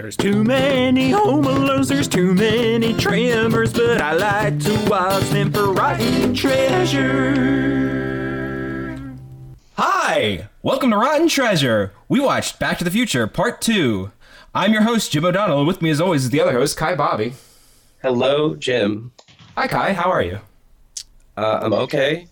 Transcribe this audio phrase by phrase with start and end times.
[0.00, 5.52] There's too many home alones, there's too many tremors, but I like to watch them
[5.52, 7.36] for rotten treasure.
[9.74, 10.48] Hi!
[10.62, 11.92] Welcome to Rotten Treasure.
[12.08, 14.10] We watched Back to the Future Part 2.
[14.54, 16.94] I'm your host, Jim O'Donnell, and with me as always is the other host, Kai
[16.94, 17.34] Bobby.
[18.00, 19.12] Hello, Jim.
[19.54, 19.92] Hi, Kai.
[19.92, 20.40] How are you?
[21.36, 22.26] Uh, I'm okay.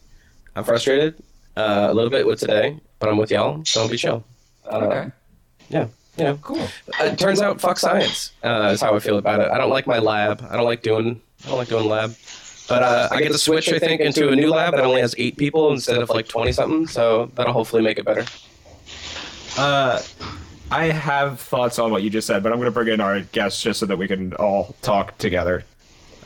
[0.56, 1.22] I'm frustrated
[1.54, 4.24] uh, a little bit with today, but I'm with y'all, so I'll be chill.
[4.64, 5.10] Uh, Okay.
[5.70, 5.88] Yeah,
[6.18, 6.38] you know.
[6.42, 6.60] Cool.
[7.00, 8.32] Uh, it turns out, fuck science.
[8.42, 9.50] Uh, is how I feel about it.
[9.50, 10.46] I don't like my lab.
[10.50, 11.20] I don't like doing.
[11.44, 12.14] I don't like doing lab.
[12.68, 15.14] But uh, I get to switch, I think, into a new lab that only has
[15.16, 16.86] eight people instead of like twenty something.
[16.86, 18.26] So that'll hopefully make it better.
[19.56, 20.02] Uh,
[20.70, 23.20] I have thoughts on what you just said, but I'm going to bring in our
[23.20, 25.64] guests just so that we can all talk together.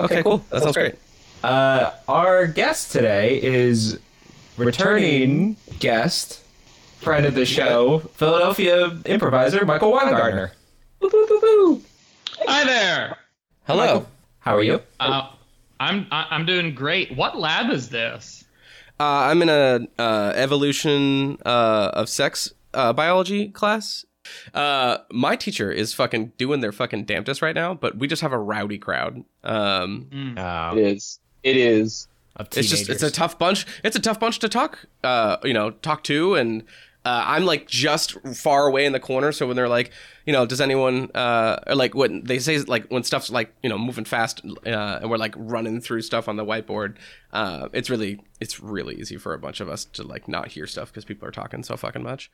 [0.01, 0.45] Okay, cool.
[0.51, 0.97] That sounds great.
[1.45, 3.99] Uh, our guest today is
[4.57, 6.41] returning guest,
[7.03, 10.51] friend of the show, Philadelphia improviser Michael Weingartner.
[11.03, 13.17] Hi there.
[13.67, 14.07] Hello.
[14.41, 14.81] How are you?
[15.01, 15.31] Uh,
[15.81, 17.17] I'm I- I'm doing great.
[17.17, 18.45] What lab is this?
[19.01, 24.05] Uh, I'm in a uh, evolution uh, of sex uh, biology class.
[24.55, 28.33] Uh, my teacher is fucking doing their fucking damnedest right now, but we just have
[28.33, 29.25] a rowdy crowd.
[29.43, 31.19] Um, Uh, It is.
[31.43, 32.07] It is.
[32.37, 33.13] of it's just it's a teenagers.
[33.13, 33.67] tough bunch.
[33.83, 34.87] It's a tough bunch to talk.
[35.03, 36.63] Uh, you know, talk to, and
[37.05, 39.33] uh, I'm like just far away in the corner.
[39.33, 39.93] So when they're like,
[40.27, 43.69] you know, does anyone uh, or like when they say like when stuff's like you
[43.69, 46.97] know moving fast, uh, and we're like running through stuff on the whiteboard,
[47.33, 50.67] uh, it's really it's really easy for a bunch of us to like not hear
[50.67, 52.31] stuff because people are talking so fucking much.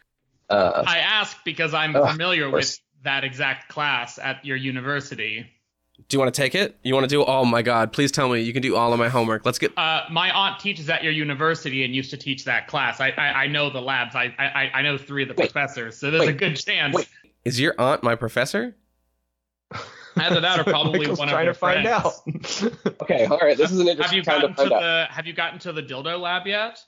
[0.48, 5.46] Uh, I ask because I'm Oh, familiar with that exact class at your university.
[6.08, 6.78] Do you want to take it?
[6.84, 7.24] You want to do?
[7.24, 7.92] Oh my god!
[7.92, 9.44] Please tell me you can do all of my homework.
[9.44, 9.76] Let's get.
[9.76, 13.00] Uh, my aunt teaches at your university and used to teach that class.
[13.00, 14.14] I I, I know the labs.
[14.14, 15.50] I, I I know three of the Wait.
[15.52, 16.94] professors, so there's a good chance.
[16.94, 17.08] Wait.
[17.44, 18.74] Is your aunt my professor?
[20.16, 22.62] Either that or probably Michael's one of trying your to find friends.
[22.62, 23.02] out.
[23.02, 23.56] okay, all right.
[23.56, 25.08] This is an Have interesting you time gotten to to find out.
[25.08, 26.82] the Have you gotten to the dildo lab yet?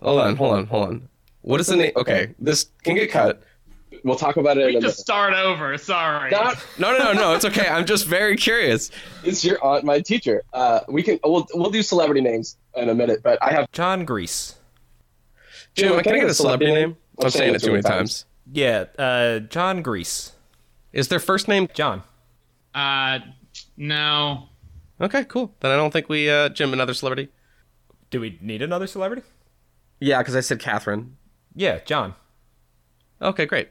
[0.00, 1.08] Hold on, hold on, hold on.
[1.42, 1.92] What is the name?
[1.96, 3.42] Okay, this can get cut.
[4.04, 4.96] We'll talk about it We in just minute.
[4.98, 5.76] start over.
[5.76, 6.30] Sorry.
[6.30, 7.34] Not, No, no, no, no.
[7.34, 7.68] It's okay.
[7.68, 8.90] I'm just very curious.
[9.24, 10.42] is your aunt my teacher?
[10.52, 11.18] Uh, we can.
[11.24, 13.70] We'll we'll do celebrity names in a minute, but I have.
[13.72, 14.54] John Grease.
[15.74, 16.96] Jim, can I get a celebrity name?
[17.22, 18.24] I'm saying it too many times.
[18.52, 20.32] Yeah, uh, John Grease.
[20.92, 21.68] Is their first name?
[21.74, 22.02] John.
[22.74, 23.20] Uh,
[23.76, 24.48] no.
[25.00, 25.54] Okay, cool.
[25.60, 27.28] Then I don't think we, uh, Jim, another celebrity.
[28.10, 29.22] Do we need another celebrity?
[30.00, 31.16] Yeah, because I said Catherine.
[31.54, 32.14] Yeah, John.
[33.22, 33.68] Okay, great.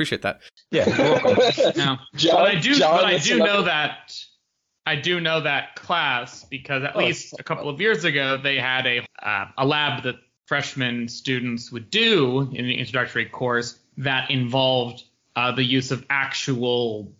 [0.00, 0.20] Thank.
[0.20, 0.40] Appreciate that.
[0.70, 1.72] Yeah, you're.
[1.76, 1.98] No.
[2.16, 4.14] John, but I do, John but I do know that
[4.86, 8.56] I do know that class because at Oh, least a couple of years ago they
[8.56, 10.16] had a uh, a lab that
[10.46, 15.04] freshman students would do in the introductory course that involved
[15.36, 17.12] uh, the use of actual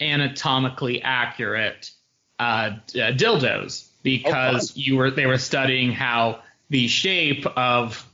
[0.00, 1.90] anatomically accurate
[2.38, 6.40] uh, d- uh, dildos because you were they were studying how
[6.70, 8.07] the shape of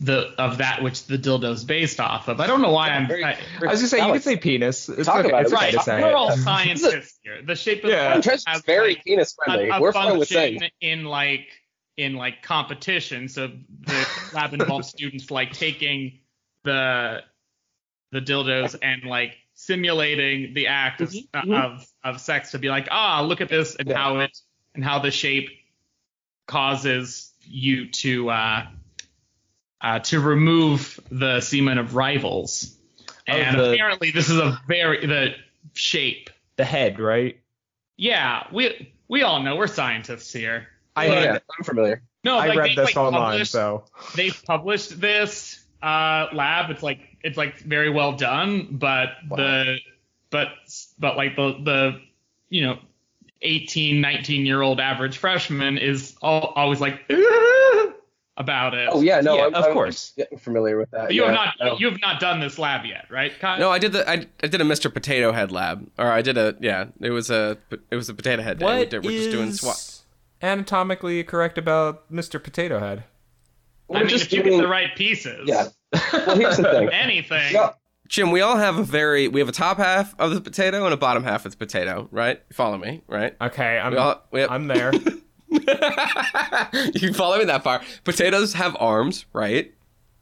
[0.00, 2.38] the of that which the dildo is based off of.
[2.40, 3.08] I don't know why I'm.
[3.08, 4.88] very- I, I was just saying, you could say penis.
[4.88, 5.56] It's Talk okay, about it's it.
[5.56, 7.42] okay Right, to we're all scientists here.
[7.42, 8.16] The shape of Yeah.
[8.16, 9.68] the Trent's has, very like, penis friendly.
[9.70, 10.60] a We're fine with saying.
[10.80, 11.48] in like
[11.96, 13.28] in like competition.
[13.28, 16.20] So the lab involves students like taking
[16.62, 17.22] the
[18.12, 21.60] the dildos and like simulating the act of, Mhm, mhm.
[21.64, 23.96] of of sex to be like, ah, look at this and Yeah.
[23.98, 24.38] how it
[24.76, 25.50] and how the shape
[26.46, 28.66] causes you to uh,
[29.80, 32.76] uh, to remove the semen of rivals.
[33.26, 35.34] And the- apparently, this is a very the
[35.74, 36.30] shape.
[36.56, 37.38] The head, right?
[37.96, 40.68] Yeah, we we all know we're scientists here.
[40.96, 42.02] I Yeah, had- yeah, I'm familiar.
[42.24, 43.84] No, I like, read they, this like, online, so
[44.16, 46.70] they published this uh, lab.
[46.70, 49.78] It's like it's like very well done, but the
[50.30, 50.48] but
[50.98, 52.00] but like the the
[52.48, 52.78] you know
[53.42, 57.00] 18, 19 year old average freshman is all, always like
[58.38, 58.88] about it.
[58.90, 60.12] Oh yeah, no, Yeah, I'm, of I'm course.
[60.16, 61.06] getting familiar with that.
[61.08, 61.26] But you yeah.
[61.26, 61.78] have not No.
[61.78, 63.32] you have not done this lab yet, right?
[63.38, 63.58] Kai?
[63.58, 64.92] No, I did the I, I did a Mr.
[64.92, 66.86] Potato Head lab, or I did a yeah.
[67.00, 67.58] It was a
[67.90, 68.64] it was a potato head day.
[68.66, 69.76] we What did, we're just doing swap.
[70.42, 72.42] anatomically correct about Mr.
[72.42, 73.04] Potato Head?
[73.88, 74.56] We're I mean, just if you doing.
[74.58, 75.68] get the right pieces, Yeah.
[76.12, 76.88] Well, here's the thing.
[76.92, 77.52] anything.
[77.54, 77.70] Yeah.
[78.06, 80.94] Jim, we all have a very we have a top half of the potato and
[80.94, 82.40] a bottom half of the potato, right?
[82.52, 83.34] Follow me, right?
[83.40, 84.92] Okay, I'm We all, we have, I'm there.
[86.94, 87.80] you can follow me that far.
[88.04, 89.72] Potatoes have arms, right?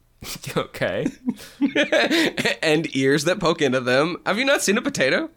[0.57, 1.07] okay.
[2.61, 4.17] and ears that poke into them.
[4.25, 5.29] Have you not seen a potato?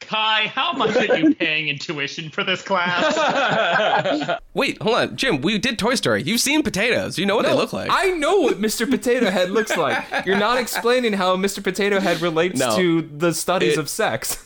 [0.00, 4.40] Kai, how much are you paying in tuition for this class?
[4.52, 5.40] Wait, hold on, Jim.
[5.40, 6.24] We did Toy Story.
[6.24, 7.18] You've seen potatoes.
[7.18, 7.88] You know what they look like.
[7.90, 8.88] I know what Mr.
[8.90, 10.04] Potato Head looks like.
[10.26, 11.62] You're not explaining how Mr.
[11.62, 12.74] Potato Head relates No.
[12.76, 14.42] to the studies It- of sex.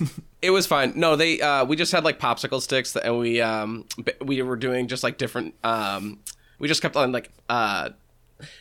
[0.47, 0.93] It was fine.
[0.95, 4.57] No, they uh we just had like popsicle sticks and we um b- we were
[4.57, 6.21] doing just like different um
[6.59, 7.91] we just kept on like uh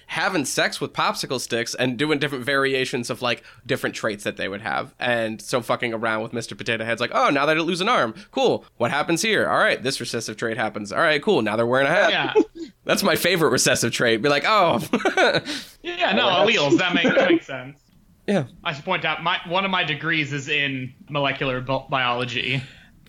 [0.07, 4.47] having sex with popsicle sticks and doing different variations of like different traits that they
[4.47, 4.93] would have.
[4.99, 6.57] And so fucking around with Mr.
[6.57, 8.15] Potato Head's like, "Oh, now they lose an arm.
[8.31, 8.65] Cool.
[8.77, 9.49] What happens here?
[9.49, 10.91] All right, this recessive trait happens.
[10.93, 11.41] All right, cool.
[11.41, 12.33] Now they're wearing a hat." yeah.
[12.85, 14.21] That's my favorite recessive trait.
[14.21, 14.79] Be like, "Oh."
[15.83, 16.79] Yeah, no, alleles.
[16.79, 17.79] That makes, that makes sense.
[18.27, 18.45] Yeah.
[18.63, 22.61] I should point out, my one of my degrees is in molecular bi- biology.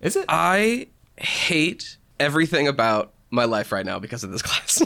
[0.02, 0.26] Is it?
[0.28, 4.82] I hate everything about my life right now because of this class.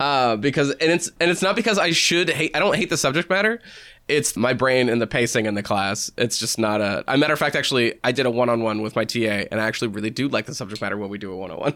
[0.00, 2.54] uh, because and it's and it's not because I should hate.
[2.56, 3.60] I don't hate the subject matter.
[4.06, 6.10] It's my brain and the pacing in the class.
[6.16, 7.04] It's just not a.
[7.12, 9.18] A matter of fact, actually, I did a one-on-one with my TA,
[9.50, 11.74] and I actually really do like the subject matter when we do a one-on-one.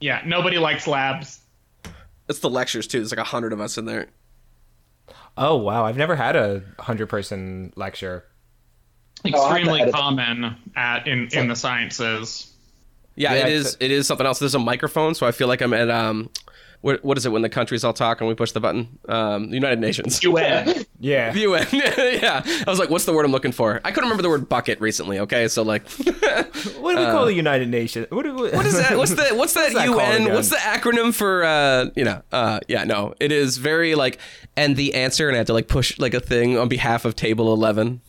[0.00, 1.40] Yeah, nobody likes labs.
[2.28, 2.98] It's the lectures too.
[2.98, 4.08] There's like a hundred of us in there.
[5.38, 8.24] Oh wow, I've never had a hundred person lecture.
[9.24, 12.52] Oh, I have to Extremely edit common at in, in the sciences.
[13.14, 13.76] Yeah, Yeah, it is.
[13.80, 14.38] It is something else.
[14.38, 16.30] There's a microphone, so I feel like I'm at um,
[16.80, 18.98] what what is it when the countries all talk and we push the button?
[19.08, 20.22] Um, United Nations.
[20.22, 20.84] UN.
[21.00, 21.32] Yeah.
[21.32, 21.66] The UN.
[21.72, 22.42] yeah.
[22.44, 23.80] I was like, what's the word I'm looking for?
[23.84, 25.18] I couldn't remember the word bucket recently.
[25.20, 25.88] Okay, so like,
[26.78, 28.06] What do we call the United Nations?
[28.10, 28.96] What, do we, what is that?
[28.96, 30.32] What's the what's that that UN?
[30.32, 31.44] What's the acronym for?
[31.44, 34.18] uh You know, uh yeah, no, it is very like,
[34.56, 37.16] and the answer, and I had to like push like a thing on behalf of
[37.16, 38.00] Table Eleven.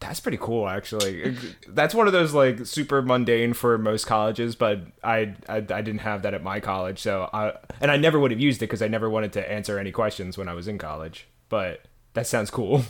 [0.00, 1.36] That's pretty cool, actually.
[1.68, 5.98] That's one of those like super mundane for most colleges, but I I, I didn't
[5.98, 7.52] have that at my college, so I
[7.82, 10.38] and I never would have used it because I never wanted to answer any questions
[10.38, 11.28] when I was in college.
[11.50, 11.82] But
[12.14, 12.84] that sounds cool.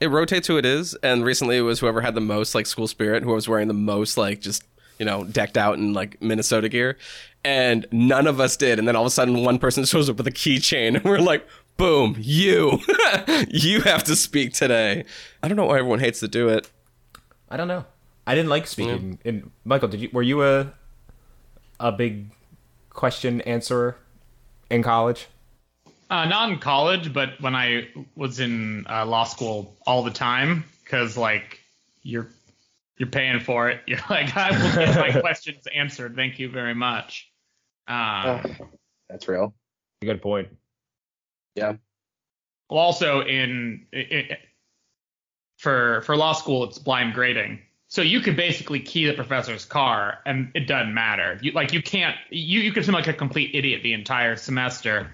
[0.00, 2.88] It rotates who it is, and recently it was whoever had the most like school
[2.88, 4.64] spirit, who was wearing the most like just
[4.98, 6.98] you know decked out in like Minnesota gear,
[7.44, 8.80] and none of us did.
[8.80, 11.18] And then all of a sudden, one person shows up with a keychain, and we're
[11.18, 11.46] like,
[11.76, 12.78] "Boom, you,
[13.48, 15.04] you have to speak today."
[15.42, 16.70] I don't know why everyone hates to do it.
[17.48, 17.84] I don't know.
[18.26, 19.18] I didn't like speaking.
[19.24, 20.72] And Michael, did you were you a
[21.80, 22.30] a big
[22.90, 23.96] question answerer
[24.70, 25.26] in college?
[26.08, 30.64] Uh, not in college, but when I was in uh, law school all the time,
[30.84, 31.60] because like
[32.02, 32.28] you're
[32.98, 33.80] you're paying for it.
[33.86, 36.14] You're like, I will get my questions answered.
[36.14, 37.32] Thank you very much.
[37.88, 38.66] Uh, Oh,
[39.08, 39.54] that's real.
[40.02, 40.48] Good point.
[41.54, 41.74] Yeah.
[42.70, 44.38] well, also in i i
[45.58, 47.60] for for law school, it's blind grading.
[47.86, 51.38] So you could basically key the professor's car, and it doesn't matter.
[51.40, 55.10] You like you can't you you could seem like a complete idiot the entire semester.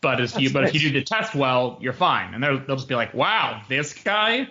[0.00, 2.32] But if you That's but if you do the test well, you're fine.
[2.34, 4.48] And they'll they'll just be like, wow, this guy,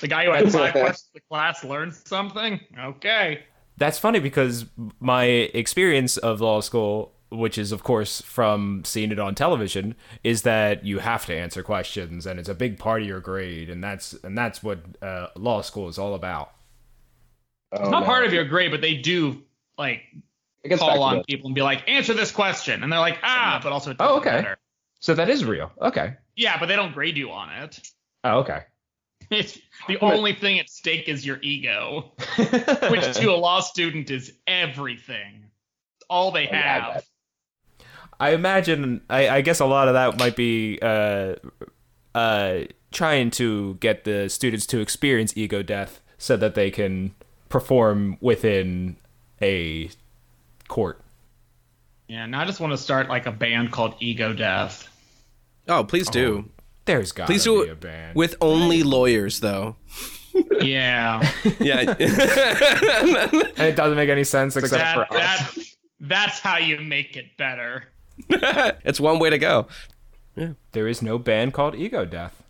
[0.00, 2.60] the guy who had five questions in the class learned something.
[2.78, 3.42] Okay.
[3.78, 4.66] That's funny because
[5.00, 10.42] my experience of law school, which is of course from seeing it on television, is
[10.42, 13.82] that you have to answer questions and it's a big part of your grade, and
[13.82, 16.52] that's and that's what uh, law school is all about.
[17.72, 18.06] Oh, It's not no.
[18.06, 19.42] part of your grade, but they do
[19.78, 20.02] like
[20.62, 23.18] It gets back call on people and be like, answer this question, and they're like,
[23.22, 24.42] ah, but also it Oh, doesn't okay.
[24.42, 24.58] matter.
[25.00, 25.72] So that is real.
[25.80, 26.14] Okay.
[26.36, 27.80] Yeah, but they don't grade you on it.
[28.24, 28.62] Oh, okay.
[29.30, 29.58] It's
[29.88, 32.12] the only thing at stake is your ego,
[32.90, 35.44] which to a law student is everything.
[36.10, 37.04] All they Oh, Yeah, have.
[38.22, 38.30] Bet.
[38.30, 39.00] I imagine.
[39.10, 41.34] I, I guess a lot of that might be uh,
[42.14, 42.60] uh,
[42.90, 47.14] trying to get the students to experience ego death so that they can
[47.48, 48.96] perform within
[49.40, 49.90] a
[50.68, 51.00] court.
[52.08, 54.88] Yeah, and I just want to start like a band called Ego Death.
[55.68, 56.50] Oh, please do.
[56.84, 58.16] There's got Please to do be a it band.
[58.16, 59.76] with only lawyers, though.
[60.60, 61.22] Yeah,
[61.60, 61.78] Yeah.
[61.80, 65.54] and it doesn't make any sense except that, for us.
[65.54, 65.64] that
[66.00, 67.84] that's how you make it better.
[68.84, 69.66] it's one way to go.
[70.36, 70.52] Yeah.
[70.72, 72.42] There is no band called Ego Death.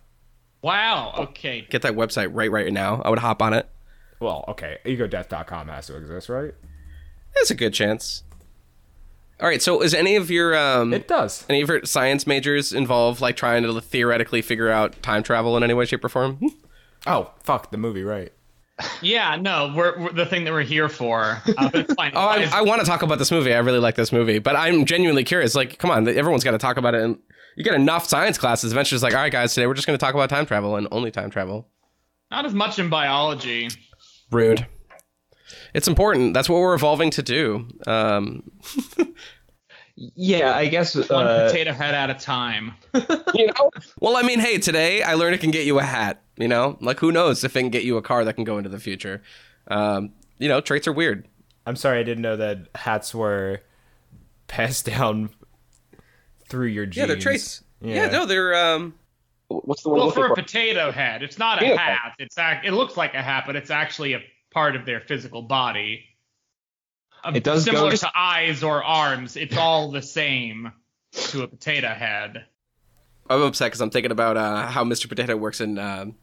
[0.61, 1.13] Wow.
[1.17, 1.67] Okay.
[1.69, 3.01] Get that website right right now.
[3.03, 3.67] I would hop on it.
[4.19, 6.53] Well, okay, egodeath.com has to exist, right?
[7.33, 8.23] There's a good chance.
[9.41, 9.61] All right.
[9.61, 11.45] So, is any of your um It does.
[11.49, 15.63] any of your science majors involve like trying to theoretically figure out time travel in
[15.63, 16.39] any way, shape, or form?
[17.05, 18.31] Oh, fuck the movie, right?
[19.01, 19.35] Yeah.
[19.35, 21.41] No, we're, we're the thing that we're here for.
[21.57, 22.11] Uh, it's fine.
[22.15, 23.53] Oh, I, I want to talk about this movie.
[23.53, 25.55] I really like this movie, but I'm genuinely curious.
[25.55, 27.01] Like, come on, everyone's got to talk about it.
[27.03, 27.19] And
[27.55, 28.71] you get enough science classes.
[28.71, 30.75] Eventually, it's like, all right, guys, today we're just going to talk about time travel
[30.75, 31.67] and only time travel.
[32.31, 33.69] Not as much in biology.
[34.31, 34.65] Rude.
[35.75, 36.33] It's important.
[36.33, 37.67] That's what we're evolving to do.
[37.85, 38.49] Um,
[39.95, 40.95] Yeah, I guess.
[40.95, 42.73] One Uh, potato head at a time.
[43.35, 43.69] You know?
[43.99, 46.22] well, I mean, hey, today I learned it can get you a hat.
[46.37, 48.57] You know, like who knows if it can get you a car that can go
[48.57, 49.21] into the future.
[49.67, 51.27] Um, you know, traits are weird.
[51.65, 53.61] I'm sorry, I didn't know that hats were
[54.47, 55.29] passed down
[56.49, 56.97] through your genes.
[56.97, 57.63] Yeah, they're traits.
[57.81, 58.09] Yeah, Yeah.
[58.11, 58.95] no, they're um,
[59.47, 60.35] What's the one Well, for a for?
[60.35, 62.13] potato head, it's not a Potato hat.
[62.17, 62.65] It's act.
[62.65, 64.21] It looks like a hat, but it's actually a
[64.51, 66.05] part of their physical body.
[67.23, 69.35] Um, It does go- similar to eyes or arms.
[69.37, 70.71] It's all the same
[71.11, 72.45] to a potato head.
[73.29, 75.07] I'm upset because I'm thinking about uh, how Mr.
[75.07, 76.15] Potato works in um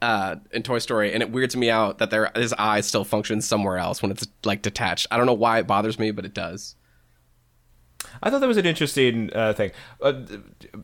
[0.00, 3.46] uh, in Toy Story, and it weirds me out that their his eye still functions
[3.46, 5.06] somewhere else when it's like detached.
[5.10, 6.76] I don't know why it bothers me, but it does.
[8.22, 9.72] I thought that was an interesting uh, thing.
[10.00, 10.22] Uh,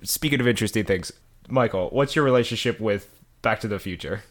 [0.02, 1.12] speaking of interesting things,
[1.49, 4.23] Michael, what's your relationship with Back to the Future?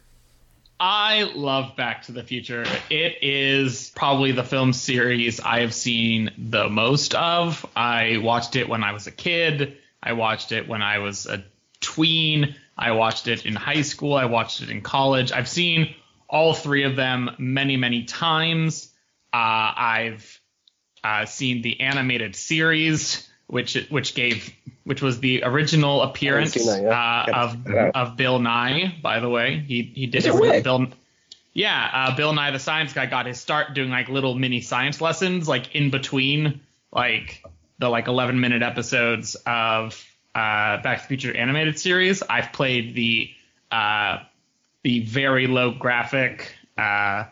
[0.79, 2.65] I love Back to the Future.
[2.89, 7.65] It is probably the film series I have seen the most of.
[7.75, 9.77] I watched it when I was a kid.
[10.01, 11.43] I watched it when I was a
[11.79, 12.55] tween.
[12.77, 14.15] I watched it in high school.
[14.15, 15.31] I watched it in college.
[15.31, 15.95] I've seen
[16.27, 18.91] all three of them many, many times.
[19.31, 20.41] Uh, I've
[21.03, 24.53] uh, seen the animated series, which which gave
[24.83, 27.25] which was the original appearance that, yeah.
[27.29, 27.95] uh, of check that out.
[27.95, 28.95] of Bill Nye.
[29.01, 30.63] By the way, he he did it it with?
[30.63, 30.87] Bill.
[31.53, 34.99] Yeah, uh, Bill Nye the Science Guy got his start doing like little mini science
[35.01, 36.61] lessons, like in between
[36.91, 37.43] like
[37.79, 40.03] the like 11 minute episodes of
[40.35, 42.23] uh, Back to the Future animated series.
[42.23, 43.29] I've played the
[43.71, 44.19] uh,
[44.83, 47.25] the very low graphic uh,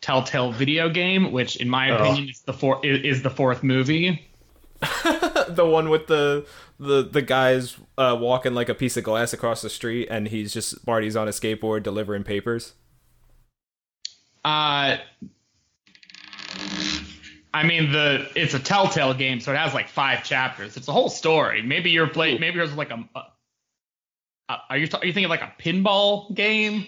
[0.00, 4.24] Telltale video game, which in my opinion is the four is, is the fourth movie.
[5.48, 6.46] the one with the
[6.78, 10.52] the the guys uh, walking like a piece of glass across the street, and he's
[10.52, 12.74] just Marty's on a skateboard delivering papers.
[14.44, 14.98] Uh,
[17.58, 20.76] I mean the it's a Telltale game, so it has like five chapters.
[20.76, 21.60] It's a whole story.
[21.62, 22.40] Maybe you're playing.
[22.40, 23.04] Maybe yours is like a.
[24.48, 26.86] a are you are you thinking of like a pinball game?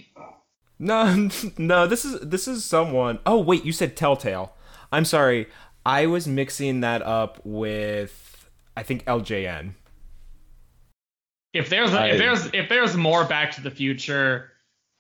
[0.79, 3.19] No, no, this is this is someone.
[3.27, 4.55] Oh wait, you said Telltale.
[4.93, 5.47] I'm sorry,
[5.85, 9.75] I was mixing that up with I think LJN.
[11.53, 14.53] If there's a, I- if there's if there's more Back to the Future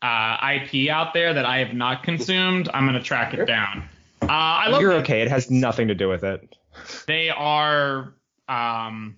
[0.03, 3.89] uh, IP out there that I have not consumed, I'm gonna track it down.
[4.23, 5.23] Uh, I love You're okay.
[5.23, 6.57] It has nothing to do with it.
[7.07, 8.15] they are
[8.49, 9.17] um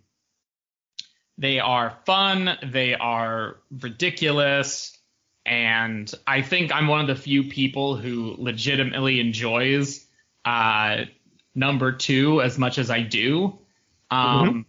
[1.38, 2.58] they are fun.
[2.64, 4.96] They are ridiculous.
[5.44, 10.06] And i think i'm one of the few people who legitimately enjoys
[10.44, 10.98] uh
[11.52, 13.58] number two as much as i do.
[14.10, 14.66] Um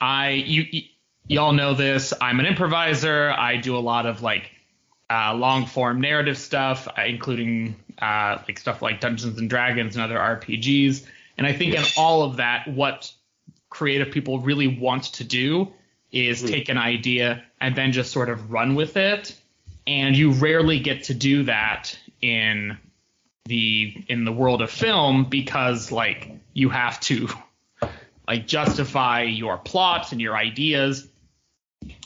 [0.00, 0.82] i you, you
[1.28, 2.12] y'all know this.
[2.20, 3.30] I'm an improviser.
[3.30, 4.50] I do a lot of like
[5.10, 10.04] uh, long form narrative stuff, uh, including uh, like stuff like Dungeons and Dragons and
[10.04, 11.04] other RPGs.
[11.36, 13.12] And I think in all of that, what
[13.70, 15.72] creative people really want to do
[16.10, 19.34] is take an idea and then just sort of run with it.
[19.86, 22.76] And you rarely get to do that in
[23.46, 27.28] the in the world of film because like you have to
[28.26, 31.08] like justify your plots and your ideas.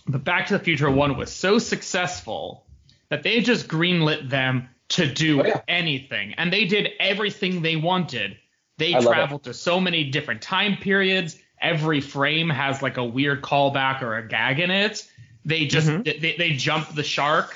[0.07, 2.65] But Back to the Future 1 was so successful
[3.13, 5.61] that they just greenlit them to do Oh, yeah.
[5.69, 6.35] anything.
[6.37, 8.37] And they did everything they wanted.
[8.79, 11.39] They I traveled to so many different time periods.
[11.61, 15.09] Every frame has like a weird callback or a gag in it.
[15.45, 16.21] They just Mm-hmm.
[16.21, 17.55] they, they jump the shark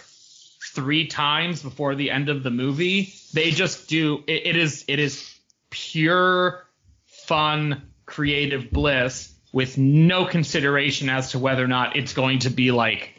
[0.75, 3.13] three times before the end of the movie.
[3.33, 5.35] They just do it, it is it is
[5.71, 6.67] pure
[7.07, 12.71] fun creative bliss with no consideration as to whether or not it's going to be
[12.71, 13.15] like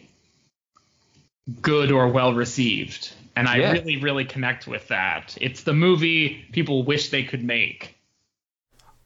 [1.62, 3.14] good or well received.
[3.36, 3.72] And I Yeah.
[3.74, 5.38] really, really connect with that.
[5.40, 7.96] It's the movie people wish they could make.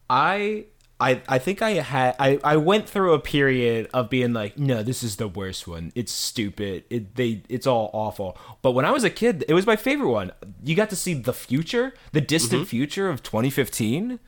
[0.08, 0.66] I
[1.00, 4.82] I I think I had I, I went through a period of being like, no,
[4.82, 5.92] this is the worst one.
[5.94, 6.84] It's stupid.
[6.90, 8.36] It they it's all awful.
[8.62, 10.32] But when I was a kid, it was my favorite one.
[10.62, 14.08] You got to see the future, the distant future of 2015.
[14.08, 14.18] The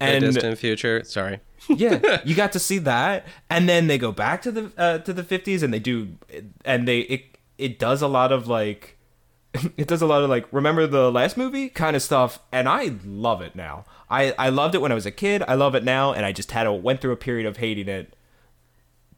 [0.00, 1.04] And distant future.
[1.04, 1.40] Sorry.
[1.68, 5.12] yeah, you got to see that, and then they go back to the uh, to
[5.12, 6.16] the fifties, and they do,
[6.64, 8.98] and they it it does a lot of like,
[9.76, 12.96] it does a lot of like remember the last movie kind of stuff, and I
[13.04, 13.84] love it now.
[14.10, 15.42] I I loved it when I was a kid.
[15.46, 17.88] I love it now, and I just had a went through a period of hating
[17.88, 18.14] it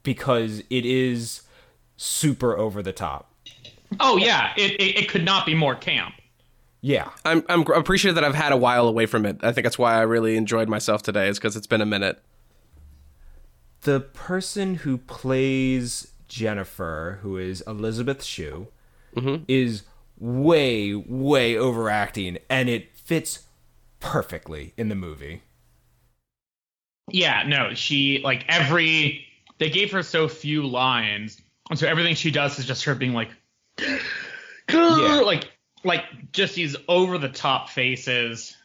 [0.03, 1.43] because it is
[1.97, 3.33] super over the top.
[4.01, 6.15] Oh yeah, it, it, it could not be more camp.
[6.81, 9.39] Yeah, I'm I'm appreciative that I've had a while away from it.
[9.43, 11.29] I think that's why I really enjoyed myself today.
[11.29, 12.23] Is because it's been a minute.
[13.83, 18.67] the person who plays Jennifer, who is Elizabeth Shue,
[19.47, 19.85] is
[20.19, 23.45] way, way overacting, and it fits
[24.01, 25.43] perfectly in the movie.
[27.09, 29.25] Yeah, no, she like every
[29.59, 33.13] they gave her so few lines, and so everything she does is just her being
[33.15, 33.29] like,
[34.69, 35.21] Yeah.
[35.25, 35.53] like
[35.85, 38.57] like just these over the top faces,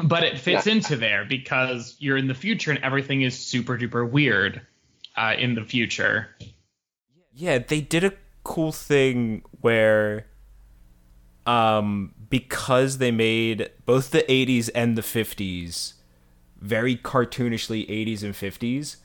[0.00, 0.74] but it fits Yeah.
[0.74, 4.60] into there because you're in the future and everything is super duper weird
[5.16, 6.28] uh, in the future.
[7.34, 8.12] Yeah, they did a
[8.44, 10.26] cool thing where
[11.46, 15.94] um because they made both the 80s and the 50s
[16.58, 18.96] very cartoonishly 80s and 50s,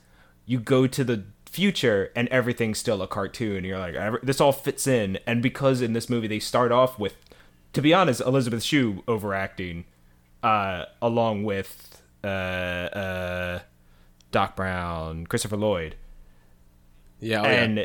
[0.46, 3.64] you go to the future and everything's still a cartoon.
[3.64, 7.16] You're like this all fits in and because in this movie they start off with
[7.72, 9.84] to be honest, Elizabeth Shue overacting
[10.42, 13.58] uh along with uh uh
[14.30, 15.96] Doc Brown, Christopher Lloyd
[17.20, 17.84] Yeah, oh, yeah.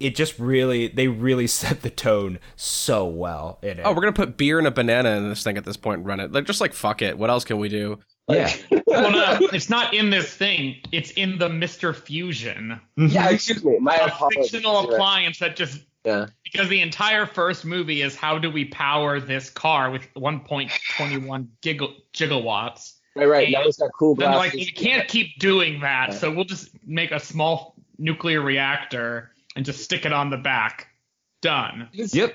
[0.00, 3.82] And it just really they really set the tone so well in it.
[3.84, 6.06] Oh, we're gonna put beer and a banana in this thing at this point and
[6.06, 6.32] run it.
[6.32, 7.18] Like, just like fuck it.
[7.18, 7.98] What else can we do?
[8.28, 8.52] yeah,
[8.86, 10.76] Well, no, uh, it's not in this thing.
[10.92, 13.78] It's in the Mister Fusion, yeah, excuse me.
[13.80, 14.50] My a apologies.
[14.50, 16.26] fictional appliance that just Yeah.
[16.44, 21.94] because the entire first movie is how do we power this car with 1.21 giggle,
[22.12, 22.94] gigawatts.
[23.16, 23.50] Right, right.
[23.50, 27.10] Now it's got cool Then like, you can't keep doing that, so we'll just make
[27.10, 30.88] a small nuclear reactor and just stick it on the back.
[31.42, 31.88] Done.
[31.92, 32.34] yep.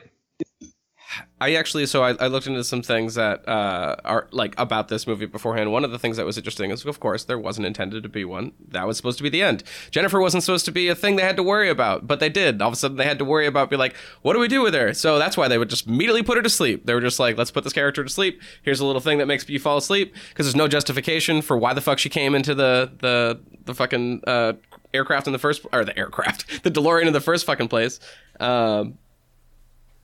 [1.40, 5.06] I actually, so I, I looked into some things that uh, are like about this
[5.06, 5.72] movie beforehand.
[5.72, 8.26] One of the things that was interesting is, of course, there wasn't intended to be
[8.26, 8.54] one.
[8.70, 9.64] That was supposed to be the end.
[9.92, 12.62] Jennifer wasn't supposed to be a thing they had to worry about, but they did.
[12.62, 14.62] All of a sudden, they had to worry about, be like, what do we do
[14.62, 14.94] with her?
[14.94, 16.86] So that's why they would just immediately put her to sleep.
[16.86, 18.42] They were just like, let's put this character to sleep.
[18.64, 21.74] Here's a little thing that makes you fall asleep because there's no justification for why
[21.74, 24.54] the fuck she came into the the the fucking uh,
[24.96, 28.00] aircraft in the first or the aircraft, the DeLorean in the first fucking place.
[28.40, 28.98] Um,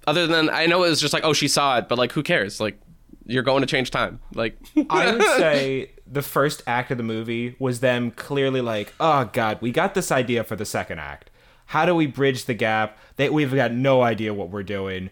[0.07, 2.23] other than I know it was just like, oh, she saw it, but like, who
[2.23, 2.59] cares?
[2.59, 2.79] Like,
[3.25, 4.19] you're going to change time.
[4.33, 4.57] Like,
[4.89, 9.59] I would say the first act of the movie was them clearly like, oh god,
[9.61, 11.29] we got this idea for the second act.
[11.67, 12.97] How do we bridge the gap?
[13.15, 15.09] That we've got no idea what we're doing.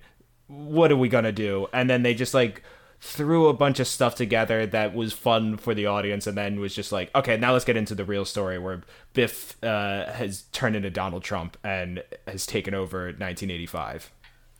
[0.47, 1.67] What are we gonna do?
[1.71, 2.63] And then they just like
[3.01, 6.75] threw a bunch of stuff together that was fun for the audience, and then was
[6.75, 8.81] just like, okay, now let's get into the real story where
[9.13, 14.11] Biff uh, has turned into Donald Trump and has taken over 1985.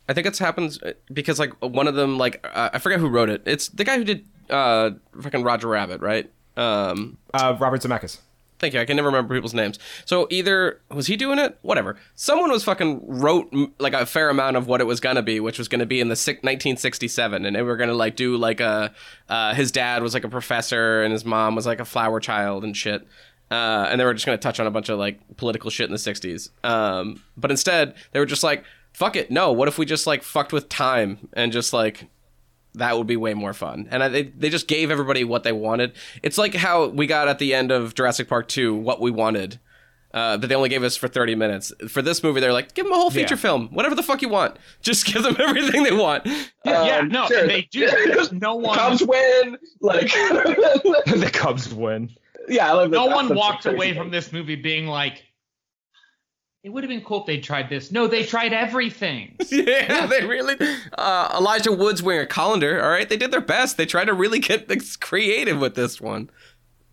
[0.08, 3.08] I think it's happens uh, because like one of them, like uh, I forget who
[3.08, 3.42] wrote it.
[3.46, 6.30] It's the guy who did uh, fucking Roger Rabbit, right?
[6.56, 8.18] Um, Uh, Robert Zemeckis.
[8.60, 8.80] Thank you.
[8.80, 9.78] I can never remember people's names.
[10.04, 11.58] So either was he doing it?
[11.62, 11.96] Whatever.
[12.14, 15.58] Someone was fucking wrote like a fair amount of what it was gonna be, which
[15.58, 18.92] was gonna be in the si- 1967, and they were gonna like do like a
[19.30, 22.62] uh, his dad was like a professor and his mom was like a flower child
[22.62, 23.06] and shit.
[23.50, 25.92] Uh, and they were just gonna touch on a bunch of like political shit in
[25.92, 26.50] the 60s.
[26.62, 29.52] Um, but instead, they were just like, "Fuck it, no.
[29.52, 32.08] What if we just like fucked with time and just like
[32.74, 33.88] that would be way more fun.
[33.90, 35.92] And I, they they just gave everybody what they wanted.
[36.22, 39.58] It's like how we got at the end of Jurassic Park 2 what we wanted.
[40.12, 41.72] Uh, but they only gave us for 30 minutes.
[41.88, 43.40] For this movie, they're like, give them a whole feature Yeah.
[43.42, 44.56] film, whatever the fuck you want.
[44.82, 46.26] Just give them everything they want.
[46.64, 47.46] yeah, Um, no, sure.
[47.46, 47.88] they do.
[48.32, 49.56] No one, Cubs win.
[49.80, 52.10] Like, the Cubs win.
[52.48, 55.22] yeah, I love no one That's walked away from this movie being like,
[56.62, 59.36] "It would have been cool if they tried this." No, they tried everything.
[59.50, 60.56] yeah, they really.
[60.96, 62.82] Uh, Elijah Wood's wearing a colander.
[62.82, 63.76] All right, they did their best.
[63.76, 66.30] They tried to really get this creative with this one.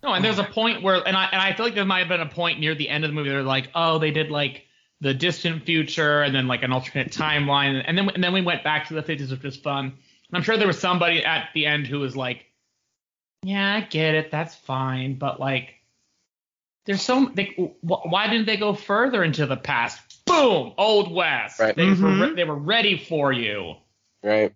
[0.04, 2.08] No, and there's a point where, and I and I feel like there might have
[2.08, 3.30] been a point near the end of the movie.
[3.30, 4.64] They're like, "Oh, they did like
[5.02, 8.64] the distant future, and then like an alternate timeline, and then and then we went
[8.64, 11.66] back to the 50s, which was fun." And I'm sure there was somebody at the
[11.66, 12.46] end who was like,
[13.44, 15.74] "Yeah, I get it, that's fine, but like."
[16.88, 20.26] There's so they, why didn't they go further into the past?
[20.26, 21.60] Boom, Old West.
[21.60, 21.76] Right.
[21.76, 22.30] They were Mhm.
[22.30, 23.76] re- they were ready for you.
[24.23, 24.54] Right.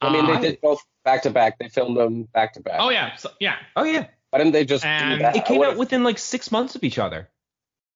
[0.00, 1.58] I mean, Uh, they did both back to back.
[1.58, 2.76] They filmed them back to back.
[2.80, 3.56] Oh yeah, so, yeah.
[3.76, 5.36] Oh yeah, Why didn't they just And do that?
[5.36, 7.28] it came out within like six months of each other.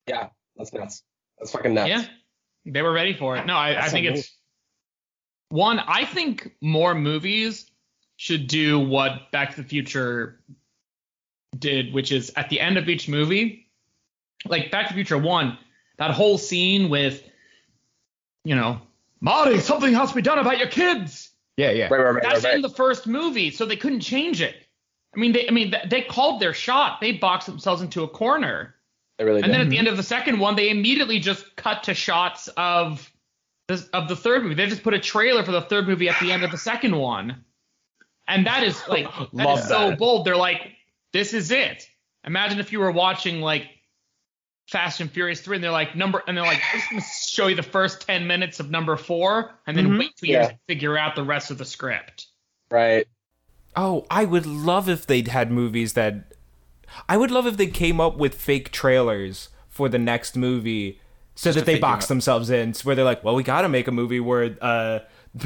[0.09, 1.03] Yeah, that's nuts.
[1.39, 1.89] That's fucking nuts.
[1.91, 2.05] Yeah,
[2.65, 3.47] they were ready for it.
[3.47, 4.19] No, I, I think amazing.
[4.25, 4.37] it's
[5.49, 5.79] one.
[5.81, 7.71] I think more movies
[8.17, 10.41] should do what Back to the Future
[11.57, 13.69] did, which is at the end of each movie,
[14.47, 15.59] like Back to the Future One,
[15.99, 17.23] that whole scene with,
[18.45, 18.81] you know,
[19.21, 21.31] Marty, something has to be done about your kids.
[21.57, 21.85] Yeah, yeah.
[21.85, 22.55] Right, right, right, That's right, right.
[22.57, 24.57] in the first movie, so they couldn't change it.
[25.15, 27.01] I mean, they, I mean, they called their shot.
[27.01, 28.75] They boxed themselves into a corner.
[29.19, 29.55] They really And did.
[29.55, 33.09] then at the end of the second one, they immediately just cut to shots of
[33.69, 34.55] this, of the third movie.
[34.55, 36.97] They just put a trailer for the third movie at the end of the second
[36.97, 37.45] one,
[38.27, 39.99] and that is like that so that.
[39.99, 40.25] bold.
[40.25, 40.73] They're like,
[41.13, 41.87] this is it.
[42.25, 43.69] Imagine if you were watching like
[44.69, 47.47] Fast and Furious three, and they're like number, and they're like, I'm just gonna show
[47.49, 49.99] you the first ten minutes of number four, and then Mhm.
[49.99, 50.49] wait two years Yeah.
[50.53, 52.27] to figure out the rest of the script.
[52.71, 53.07] right.
[53.77, 56.33] Oh, I would love if they'd had movies that.
[57.09, 61.01] I would love if they came up with fake trailers for the next movie
[61.35, 64.21] so that they box themselves in, where they're like, well, we gotta make a movie
[64.21, 64.99] where uh,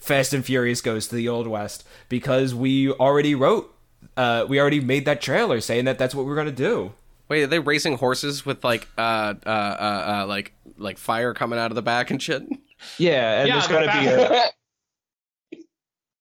[0.00, 3.74] Fast and Furious goes to the Old West because we already wrote,
[4.16, 6.92] uh, we already made that trailer saying that that's what we're gonna do.
[7.28, 11.58] Wait, are they racing horses with like uh uh uh, uh like like fire coming
[11.58, 12.42] out of the back and shit?
[12.98, 14.50] Yeah, and Yeah, there's the gonna be a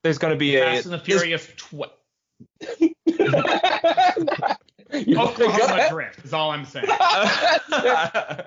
[0.03, 1.47] there's gonna be a Fast and the Furious.
[1.57, 1.91] Tw-
[4.93, 5.87] You wanna go Oklahoma?
[5.89, 6.85] Drift is all I'm saying.
[6.89, 8.45] I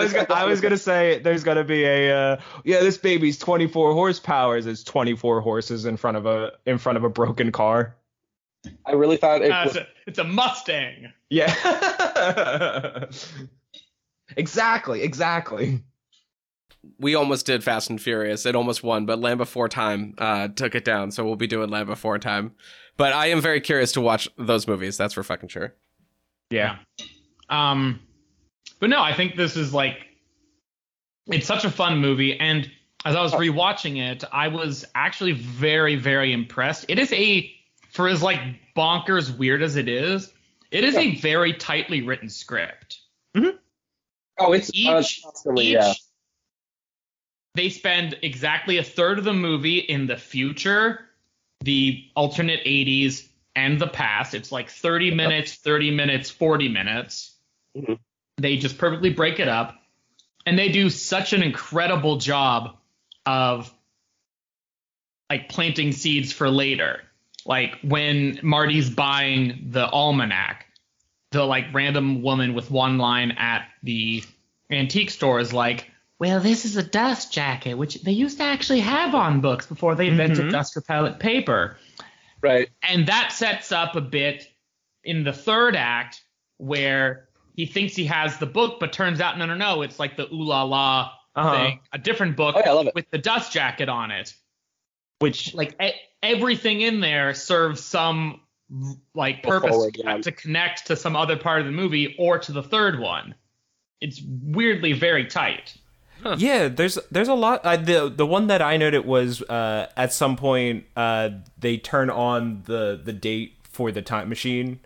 [0.00, 3.92] was gonna, I was gonna say there's gonna be a uh, yeah this baby's 24
[3.92, 7.94] horsepower is 24 horses in front of a in front of a broken car.
[8.84, 9.76] I really thought it Uh, was.
[9.76, 11.12] it's, a, it's a Mustang.
[11.30, 11.52] Yeah.
[14.36, 15.82] exactly, exactly.
[16.98, 18.46] We almost did Fast and Furious.
[18.46, 21.10] It almost won, but Land Before Time uh took it down.
[21.10, 22.52] So we'll be doing Land Before Time.
[22.96, 24.96] But I am very curious to watch those movies.
[24.96, 25.74] That's for fucking sure.
[26.50, 26.76] Yeah.
[27.48, 28.00] Um,
[28.80, 29.98] but no, I think this is like
[31.26, 32.70] it's such a fun movie, and
[33.04, 36.84] as I was rewatching it, I was actually very, very impressed.
[36.88, 37.52] It is a
[37.96, 38.40] for as like
[38.76, 40.30] bonkers weird as it is,
[40.70, 43.00] it is a very tightly written script.
[44.38, 45.94] Oh, it's Each, constantly, each yeah.
[47.54, 51.06] they spend exactly a third of the movie in the future,
[51.60, 54.34] the alternate 80s, and the past.
[54.34, 57.34] It's like 30 minutes, 30 minutes, 40 minutes.
[57.74, 57.98] Mhm.
[58.36, 59.82] They just perfectly break it up.
[60.44, 62.76] And they do such an incredible job
[63.24, 63.72] of
[65.30, 67.00] like planting seeds for later.
[67.46, 70.66] Like when Marty's buying the almanac,
[71.30, 74.22] the like random woman with one line at the
[74.70, 78.80] antique store is like, well, this is a dust jacket, which they used to actually
[78.80, 80.50] have on books before they invented Mhm.
[80.50, 81.76] dust repellent paper.
[82.42, 82.68] Right.
[82.82, 84.46] And that sets up a bit
[85.04, 86.22] in the third act
[86.56, 90.16] where he thinks he has the book, but turns out, no, no, no, it's like
[90.16, 91.52] the ooh la la Uh-huh.
[91.52, 92.94] thing, a different book Oh, yeah, I love it.
[92.94, 94.34] with the dust jacket on it.
[95.18, 98.40] Which Like e- everything in there serves some
[99.14, 100.18] like purpose forward, yeah.
[100.18, 103.34] to connect to some other part of the movie or to the third one.
[104.00, 105.74] It's weirdly very tight.
[106.38, 107.64] Yeah, there's there's a lot.
[107.64, 112.10] Uh, the the one that I noted was uh, at some point uh, they turn
[112.10, 114.80] on the the date for the time machine,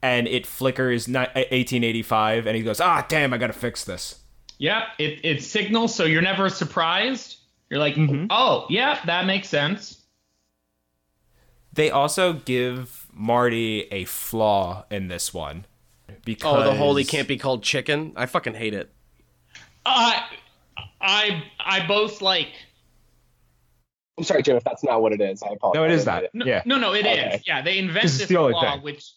[0.00, 4.20] and it flickers ni- 1885, and he goes, "Ah, damn, I gotta fix this."
[4.58, 7.33] Yep, it it signals so you're never surprised.
[7.74, 8.28] You're like, Mhm.
[8.30, 10.00] oh yeah, that makes sense.
[11.72, 15.66] They also give Marty a flaw in this one
[16.24, 18.12] because Oh, the holy can't be called chicken.
[18.14, 18.92] I fucking hate it.
[19.84, 20.20] Uh,
[21.00, 22.50] I I both like
[24.18, 25.42] I'm sorry, Jim, if that's not what it is.
[25.42, 25.74] I apologize.
[25.80, 26.32] No, it is that.
[26.32, 26.62] no Yeah.
[26.64, 27.42] no no it is Okay.
[27.44, 28.82] yeah they invent This the only flaw thing.
[28.82, 29.14] which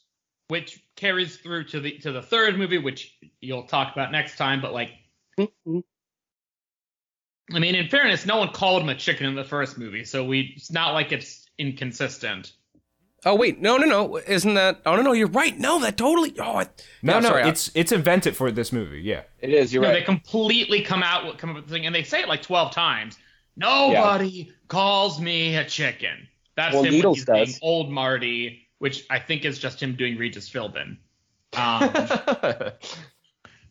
[0.48, 4.62] which carries through to the to the third movie which you'll talk about next time
[4.62, 4.94] but like
[5.38, 5.84] Mhm.
[7.54, 10.24] I mean in fairness no one called him a chicken in the first movie so
[10.24, 12.54] we it's not like it's inconsistent.
[13.26, 14.18] Oh wait, no, no, no.
[14.18, 14.82] Isn't that?
[14.86, 15.12] Oh no, no.
[15.12, 15.58] You're right.
[15.58, 16.36] No, that totally.
[16.40, 16.68] Oh, I,
[17.02, 19.02] No, yeah, no, sorry, I- it's it's invented for this movie.
[19.02, 19.24] Yeah.
[19.40, 19.74] It is.
[19.74, 19.96] You're No, right.
[20.00, 22.44] they completely come out with come up with the thing, and they say it like
[22.44, 23.18] twelve times.
[23.56, 26.28] Nobody calls me a chicken.
[26.56, 27.60] That's Well, him Needles when he's does.
[27.60, 30.98] being old Marty, which I think is just him doing Regis Philbin.
[31.54, 31.92] Um,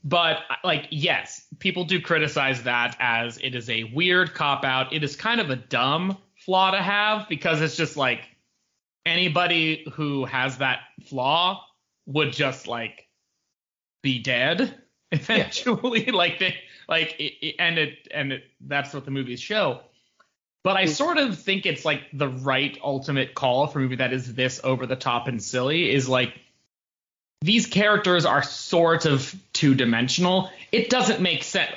[0.07, 4.93] but like, yes, people do criticize that as it is a weird cop out.
[4.93, 8.21] It is kind of a dumb flaw to have because it's just like
[9.05, 11.65] anybody who has that flaw
[12.07, 13.09] would just like
[14.01, 16.07] be dead eventually.
[16.13, 16.55] Like they
[16.89, 19.81] like it, it- and it and it, that's what the movies show.
[20.63, 20.89] But i mm.
[20.89, 24.61] sort of think it's like the right ultimate call for a movie that is this
[24.63, 26.41] over the top and silly is like
[27.43, 31.71] these characters are sort of two dimensional it doesn't make sense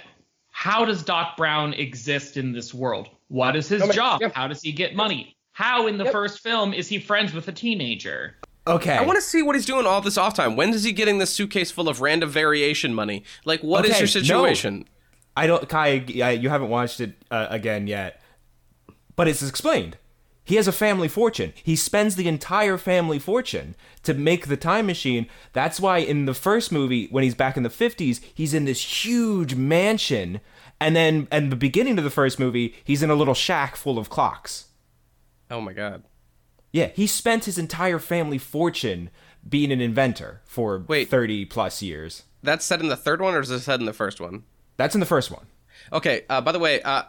[0.51, 4.29] how does doc brown exist in this world what is his No, job yeah.
[4.33, 6.13] how does he get money how in the Yep.
[6.13, 8.35] first film is he friends with a teenager
[8.67, 8.93] okay.
[8.97, 10.55] I want to see what he's doing all this off time.
[10.55, 13.23] When is he getting this suitcase full of random variation money?
[13.43, 14.11] Like, what is Okay, your no.
[14.11, 14.85] situation?
[15.35, 16.05] I don't, Kai.
[16.23, 18.21] I, you haven't watched it uh, again yet,
[19.15, 19.97] but it's explained.
[20.49, 21.53] He has a family fortune.
[21.63, 25.27] He spends the entire family fortune to make the time machine.
[25.53, 29.05] That's why in the first movie, when he's back in the fifties, he's in this
[29.05, 30.41] huge mansion,
[30.81, 33.99] and then and the beginning of the first movie, he's in a little shack full
[33.99, 34.69] of clocks.
[35.51, 36.01] Oh my god.
[36.71, 39.11] Yeah, he spent his entire family fortune
[39.47, 41.09] being an inventor for Wait.
[41.09, 42.23] thirty plus years.
[42.41, 44.45] That's said in the third one, or is it said in the first one?
[44.77, 45.45] That's in the first one.
[45.93, 46.25] Okay.
[46.27, 47.03] Uh, by the way, uh,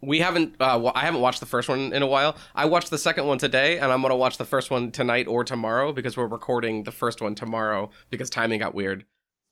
[0.00, 0.54] we haven't.
[0.60, 2.36] Uh, wa- I haven't watched the first one in a while.
[2.54, 5.44] I watched the second one today, and I'm gonna watch the first one tonight or
[5.44, 9.04] tomorrow because we're recording the first one tomorrow because timing got weird.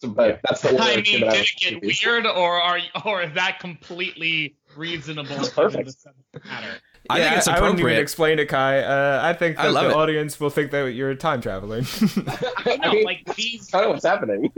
[0.03, 2.03] but that's the order I mean, did it get use.
[2.05, 5.87] weird, or are or is that completely reasonable That's perfect.
[5.87, 6.75] the subject matter.
[7.11, 8.01] I think it's I wouldn't even appropriate.
[8.01, 8.81] explain it, Kai.
[8.81, 9.97] Uh, I think I that love the it.
[9.97, 11.85] audience will think that you're time traveling.
[12.27, 14.51] I No, mean, like these kind of what's happening.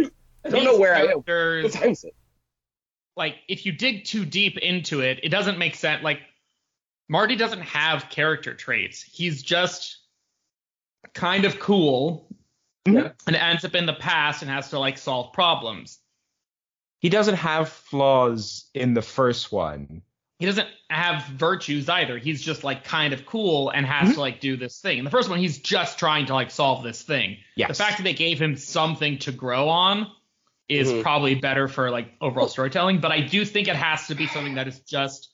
[0.44, 1.18] I don't know where I am.
[1.62, 2.14] What time is it?
[3.16, 6.02] Like if you dig too deep into it, it doesn't make sense.
[6.02, 6.20] Like
[7.08, 9.02] Marty doesn't have character traits.
[9.02, 9.98] He's just
[11.14, 12.28] kind of cool
[12.86, 13.12] Yeah.
[13.26, 15.98] and ends up in the past and has to like solve problems.
[17.00, 20.02] He doesn't have flaws in the first one.
[20.38, 22.18] He doesn't have virtues either.
[22.18, 24.14] He's just like kind of cool and has mm-hmm.
[24.14, 24.98] to like do this thing.
[24.98, 27.38] In the first one, he's just trying to like solve this thing.
[27.54, 27.68] Yes.
[27.68, 30.10] The fact that they gave him something to grow on
[30.68, 31.02] is Mhm.
[31.02, 34.54] probably better for like overall storytelling, but I do think it has to be something
[34.54, 35.30] that is just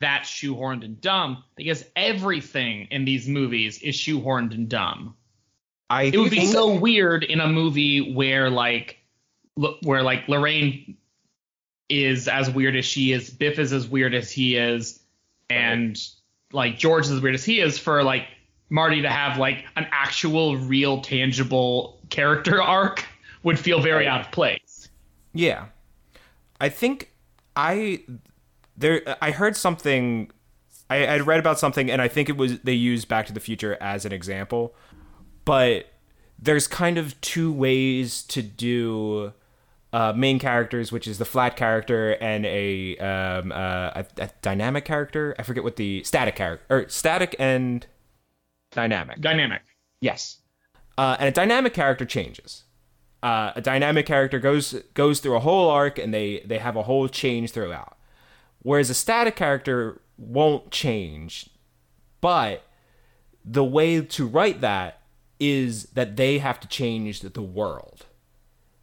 [0.00, 5.14] that shoehorned and dumb because everything in these movies is shoehorned and dumb.
[5.88, 8.98] I It would be so weird in a movie where like
[9.82, 10.96] where like Lorraine
[11.88, 15.00] is as weird as she is, Biff is as weird as he is,
[15.48, 15.98] and
[16.52, 18.26] like George is as weird as he is for like
[18.70, 23.04] Marty to have like an actual real tangible character arc
[23.42, 24.73] would feel very out of place.
[25.34, 25.66] Yeah.
[26.60, 27.10] I think
[27.56, 28.04] I
[28.76, 30.30] there I heard something
[30.88, 33.40] I I'd read about something and I think it was they used Back to the
[33.40, 34.74] Future as an example.
[35.44, 35.86] But
[36.38, 39.32] there's kind of two ways to do
[39.92, 44.84] uh, main characters, which is the flat character and a um, uh, a, a dynamic
[44.84, 45.34] character.
[45.38, 47.86] I forget what the static character or static and
[48.72, 49.20] dynamic.
[49.20, 49.62] Dynamic.
[50.00, 50.38] Yes.
[50.98, 52.64] uh, and a dynamic character changes.
[53.24, 56.82] Uh, a dynamic character goes goes through a whole arc, and they they have a
[56.82, 57.96] whole change throughout.
[58.62, 61.48] Whereas a static character won't change,
[62.20, 62.64] but
[63.42, 65.00] the way to write that
[65.40, 68.04] is that they have to change the world.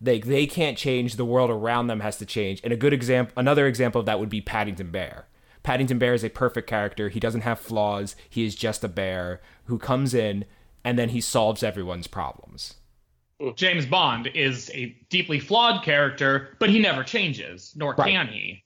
[0.02, 2.62] They they can't change the world around them has to change.
[2.64, 5.28] And a good example, another example of that would be Paddington Bear.
[5.62, 7.10] Paddington Bear is a perfect character.
[7.10, 8.16] He doesn't have flaws.
[8.28, 10.46] He is just a bear who comes in
[10.84, 12.76] and then he solves everyone's problems.
[13.56, 18.12] James Bond is a deeply flawed character, but he never changes, nor Right.
[18.12, 18.64] can he.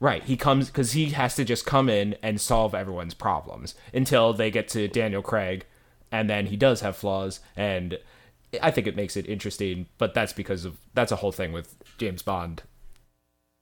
[0.00, 0.24] Right.
[0.24, 4.50] He comes because he has to just come in and solve everyone's problems until they
[4.50, 5.64] get to Daniel Craig,
[6.10, 7.98] and then he does have flaws, and
[8.60, 9.86] I think it makes it interesting.
[9.98, 12.62] But that's because of that's a whole thing with James Bond.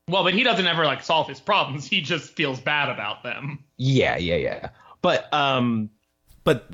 [0.09, 1.87] Well, but he doesn't ever like solve his problems.
[1.91, 3.63] He just feels bad about them.
[3.77, 4.69] Yeah, yeah, yeah.
[5.03, 5.91] But um
[6.45, 6.71] But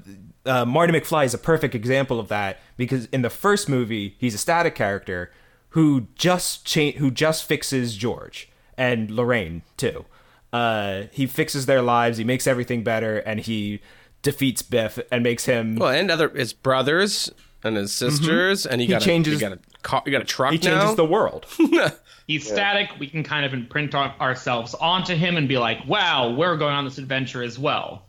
[0.46, 4.34] uh, Marty McFly is a perfect example of that because in the first movie he's
[4.34, 5.30] a static character
[5.70, 10.04] who just cha- who just fixes George and Lorraine too.
[10.52, 12.16] Uh, he fixes their lives.
[12.18, 13.80] He makes everything better, and he
[14.22, 15.76] defeats Biff and makes him.
[15.76, 17.30] Well, and other his brothers
[17.62, 20.22] and his sisters, and he, He got changes- A, you got a car, you got
[20.22, 20.94] a truck he changes now.
[20.94, 21.46] the world.
[22.26, 22.90] He's static.
[22.98, 26.74] We can kind of imprint our, ourselves onto him and be like, wow, we're going
[26.74, 28.06] on this adventure as well.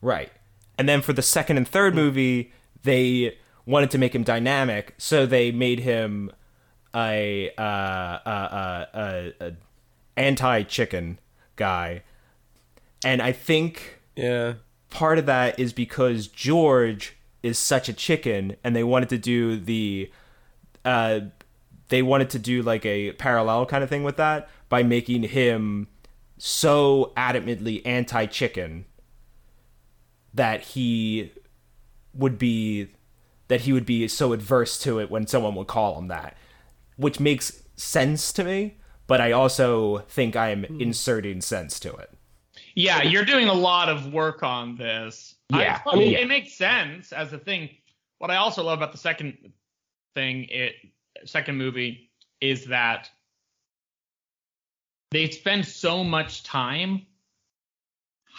[0.00, 0.32] Right.
[0.78, 5.26] And then for the second and third movie, they wanted to make him dynamic, so
[5.26, 6.30] they made him
[6.94, 9.50] a uh, uh, uh, uh, uh,
[10.16, 11.18] anti-chicken
[11.56, 12.02] guy.
[13.04, 14.54] And I think yeah.
[14.90, 19.58] part of that is because George is such a chicken, and they wanted to do
[19.58, 20.10] the,
[20.84, 21.20] uh,
[21.88, 25.88] they wanted to do like a parallel kind of thing with that by making him
[26.38, 28.84] so adamantly anti-chicken
[30.34, 31.32] that he
[32.14, 32.88] would be
[33.48, 36.36] that he would be so adverse to it when someone would call him that
[36.96, 40.80] which makes sense to me but i also think i am hmm.
[40.80, 42.10] inserting sense to it
[42.74, 45.34] Yeah, you're doing a lot of work on this.
[45.50, 47.70] Yeah, I, I mean- it makes sense as a thing.
[48.18, 49.52] What I also love about the second
[50.14, 50.74] thing, it
[51.24, 53.10] second movie, is that
[55.10, 57.06] they spend so much time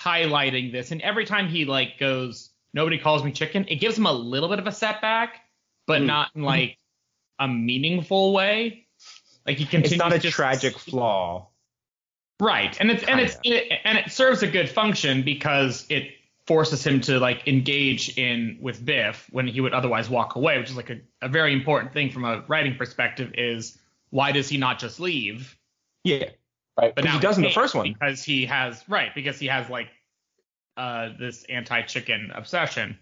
[0.03, 4.05] highlighting this, and every time he like goes, "Nobody calls me chicken," it gives him
[4.05, 5.41] a little bit of a setback,
[5.87, 6.05] but Mm.
[6.05, 6.77] not in like
[7.39, 8.85] a meaningful way.
[9.45, 9.93] Like he continues.
[9.93, 11.47] it's not a tragic flaw.
[12.39, 16.11] Right, and it's and it's it, and it serves a good function because it
[16.45, 20.69] forces him to like engage in with Biff when he would otherwise walk away, which
[20.69, 23.33] is like a, a very important thing from a writing perspective.
[23.37, 23.77] Is
[24.09, 25.57] why does he not just leave?
[26.03, 26.29] Yeah.
[26.79, 26.93] Right.
[26.95, 27.93] But He now does in the first one.
[27.93, 29.89] because he has right because he has like
[30.75, 32.97] uh this anti-chicken obsession.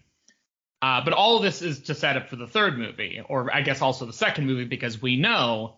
[0.82, 3.62] Uh, but all of this is to set up for the third movie, or I
[3.62, 5.76] guess also the second movie, because we know,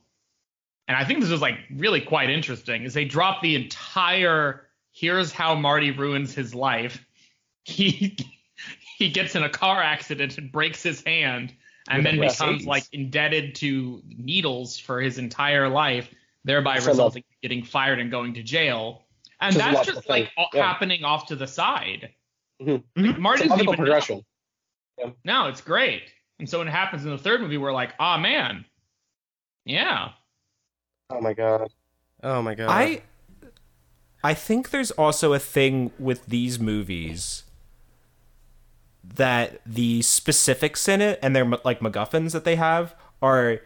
[0.89, 5.33] and I think this is like really quite interesting, is they drop the entire here's
[5.33, 7.05] how Marty ruins his life.
[7.65, 8.17] He
[8.99, 11.53] he gets in a car accident and breaks his hand,
[11.89, 16.09] and With then becomes like indebted to needles for his entire life,
[16.45, 19.03] thereby That's resulting in getting fired and going to jail.
[19.41, 20.67] and that's watch just like all- Yeah.
[20.67, 22.11] happening off to the side.
[22.63, 22.83] Mhm.
[22.97, 24.25] Like, It's a even progression.
[25.25, 26.03] No, it's great.
[26.39, 28.65] And so when it happens in the third movie, we're like, ah, man,
[29.65, 30.11] yeah.
[31.11, 31.69] Oh my god.
[32.23, 32.69] Oh my god.
[32.71, 33.03] I
[34.23, 37.43] I think there's also a thing with these movies
[39.03, 43.61] that the specifics in it and their like MacGuffins that they have are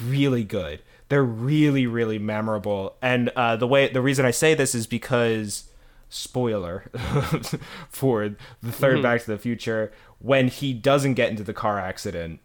[0.00, 0.82] really good.
[1.12, 2.96] They're really really memorable.
[3.02, 5.68] And uh, the way the reason I say this is because
[6.08, 6.90] spoiler
[7.90, 8.36] for the
[8.70, 12.40] 3rd Back to the Future when he doesn't get into the car accident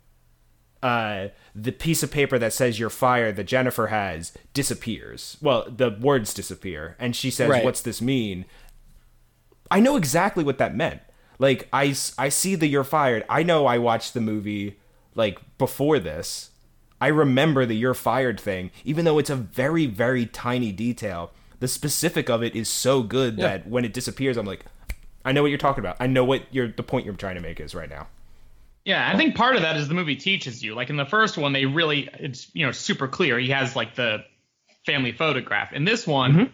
[0.84, 5.38] uh, the piece of paper that says you're fired that Jennifer has disappears.
[5.42, 7.64] Well, the words disappear, and she says, Right.
[7.64, 8.46] "What's this mean?"
[9.72, 11.02] I know exactly what that meant.
[11.40, 13.26] Like I, I see the you're fired.
[13.30, 14.80] I know I watched the movie
[15.16, 16.52] like before this.
[17.00, 21.32] I remember the you're fired thing, even though it's a very very tiny detail.
[21.60, 24.66] The specific of it is so good that when it disappears, I'm like,
[25.26, 25.98] I know what you're talking about.
[26.00, 28.08] I know what you're the point you're trying to make is right now.
[28.86, 30.74] Yeah, I think part of that is the movie teaches you.
[30.74, 33.38] Like in the first one, they really it's you know super clear.
[33.38, 34.24] He has like the
[34.86, 35.74] family photograph.
[35.74, 36.54] In this one, mm-hmm.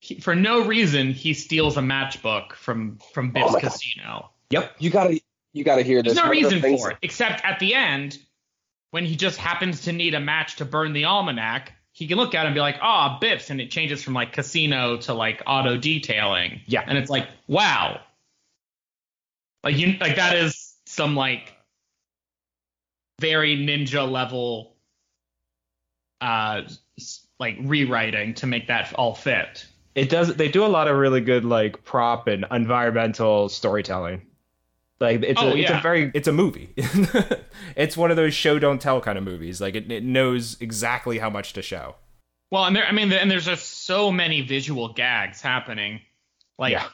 [0.00, 3.70] he, for no reason, he steals a matchbook from from Biff's Oh my God.
[3.72, 4.30] casino.
[4.50, 4.76] Yep.
[4.78, 5.20] You gotta
[5.52, 6.14] you gotta hear this.
[6.14, 8.18] There's no One of the reason things- for it, except at the end,
[8.92, 11.72] when he just happens to need a match to burn the almanac.
[11.92, 14.32] He can look at it and be like, "Ah, Biff's," and it changes from like
[14.32, 16.60] casino to like auto detailing.
[16.66, 16.84] Yeah.
[16.86, 18.00] and it's like, wow,
[19.64, 21.54] like you like that is some like
[23.20, 24.76] very ninja level,
[26.20, 26.62] uh,
[27.38, 29.66] like rewriting to make that all fit.
[29.94, 30.34] It does.
[30.34, 34.22] They do a lot of really good like prop and environmental storytelling.
[35.02, 36.72] Like it's Oh, a, it's a very it's a movie.
[37.76, 39.60] it's one of those show don't tell kind of movies.
[39.60, 41.96] Like it, it knows exactly how much to show.
[42.52, 46.00] Well, and there, I mean, and there's just so many visual gags happening.
[46.58, 46.86] Like Yeah.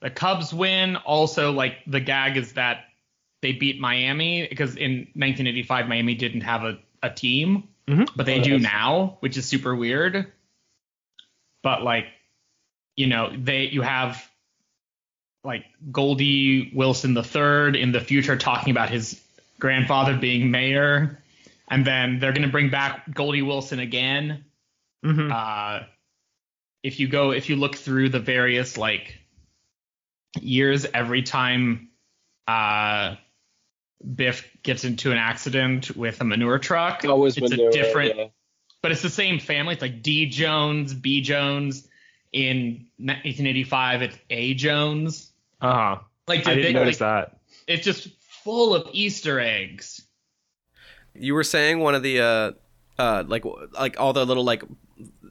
[0.00, 0.94] the Cubs win.
[0.96, 2.84] Also, like the gag is that
[3.42, 8.08] they beat Miami because in 1985 Miami didn't have a, a team, Mhm.
[8.14, 8.62] but they Oh, do nice.
[8.62, 10.30] now, which is super weird.
[11.62, 12.06] But like,
[12.96, 14.22] you know, they you have
[15.46, 19.20] like Goldie Wilson the third in the future talking about his
[19.58, 21.22] grandfather being mayor,
[21.68, 24.44] and then they're gonna bring back Goldie Wilson again
[25.04, 25.30] Mhm.
[25.32, 25.86] uh,
[26.82, 29.18] if you go if you look through the various like
[30.40, 31.88] years every time
[32.48, 33.16] uh
[34.14, 38.26] biff gets into an accident with a manure truck Always it's manure, a different yeah.
[38.82, 41.88] but it's the same family it's like d jones b jones
[42.32, 45.98] in 1985 it's a jones uh huh.
[46.28, 47.38] like, I they- didn't like, notice that.
[47.66, 48.08] it's just
[48.44, 50.02] full of easter eggs
[51.14, 52.52] you were saying one of the uh
[52.98, 54.62] uh like like all the little like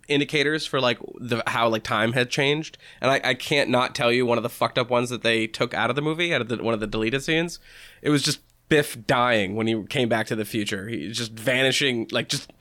[0.07, 4.11] indicators for like the how like time had changed and I, I can't not tell
[4.11, 6.41] you one of the fucked up ones that they took out of the movie out
[6.41, 7.59] of the, one of the deleted scenes
[8.01, 12.07] it was just biff dying when he came back to the future he just vanishing
[12.11, 12.51] like just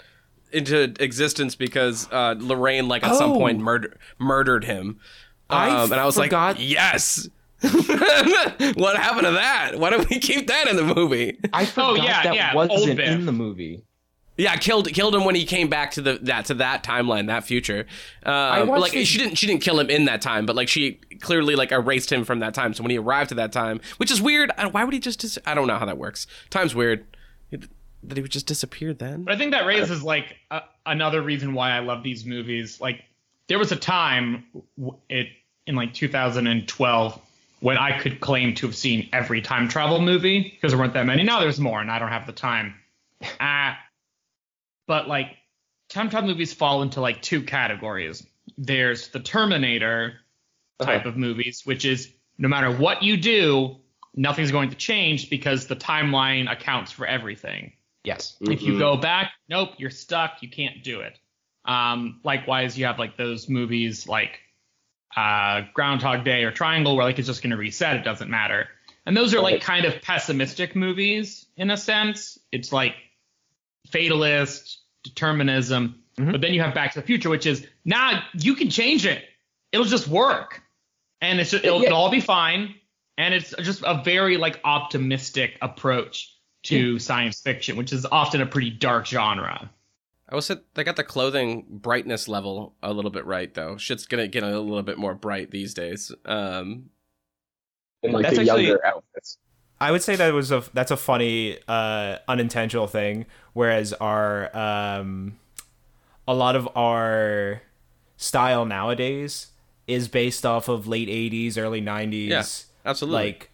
[0.53, 3.38] into existence because uh lorraine like at some Oh.
[3.38, 4.98] point murder murdered him
[5.50, 7.29] I um, and i was forgot- like yes
[8.74, 12.22] what happened to that why don't we keep that in the movie I forgot yeah,
[12.22, 13.83] that yeah, wasn't in the movie.
[14.37, 17.44] Yeah, killed killed him when he came back to the that to that timeline, that
[17.44, 17.87] future.
[18.27, 20.68] Uh, watched like the- she didn't she didn't kill him in that time, but like
[20.68, 22.74] she clearly like erased him from that time.
[22.74, 24.50] So when he arrived at that time, which is weird.
[24.72, 25.20] Why would he just?
[25.20, 26.27] Dis- I don't know how that works.
[26.50, 27.07] Time's weird.
[27.53, 29.22] That he would just disappear then.
[29.22, 32.81] But I think that raises like a, another reason why I love these movies.
[32.81, 33.05] Like
[33.46, 34.46] there was a time
[35.09, 35.29] it
[35.66, 37.20] in like 2012
[37.64, 41.07] when I could claim to have seen every time travel movie because there weren't that
[41.07, 41.22] many.
[41.22, 42.74] Now there's more, and I don't have the time.
[43.40, 43.72] Uh,
[44.87, 45.29] but like
[45.88, 48.27] time travel movies fall into like two categories.
[48.59, 50.16] There's the Terminator
[50.79, 53.77] type of movies, which is no matter what you do,
[54.14, 57.72] nothing's going to change because the timeline accounts for everything.
[58.03, 58.37] Yes.
[58.42, 60.42] If you go back, nope, you're stuck.
[60.42, 61.18] You can't do it.
[61.64, 64.40] Um, likewise, you have like those movies like
[65.16, 67.96] uh, Groundhog Day or Triangle, where like it's just going to reset.
[67.96, 68.68] It doesn't matter.
[69.07, 72.38] And those are like kind of pessimistic movies in a sense.
[72.53, 72.94] It's like
[73.90, 76.00] fatalist determinism.
[76.17, 79.25] But then you have Back to the Future, which is nah, you can change it.
[79.73, 80.62] It'll just work,
[81.21, 81.87] and it's just, it'll, Yeah.
[81.88, 82.77] it'll all be fine.
[83.19, 86.33] And it's just a very like optimistic approach
[86.65, 89.71] to science fiction, which is often a pretty dark genre.
[90.29, 93.77] I will say they got the clothing brightness level a little bit right though.
[93.77, 96.12] Shit's gonna get a little bit more bright these days.
[96.25, 96.90] Um,
[98.02, 99.38] in like That's the actually- younger outfits.
[99.81, 103.27] I would say that was a that's a funny uh, unintentional thing.
[103.52, 105.38] Whereas our um,
[106.27, 107.60] a lot of our
[108.16, 109.48] style nowadays
[109.87, 112.29] is based off of late 80s, early 90s.
[112.29, 112.44] Yeah,
[112.88, 113.22] absolutely.
[113.25, 113.50] Like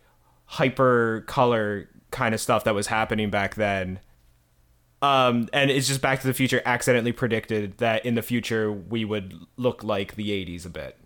[0.52, 3.98] Hypercolor kind of stuff that was happening back then.
[5.02, 9.04] Um, and it's just Back to the Future accidentally predicted that in the future we
[9.04, 10.96] would look like the 80s a bit.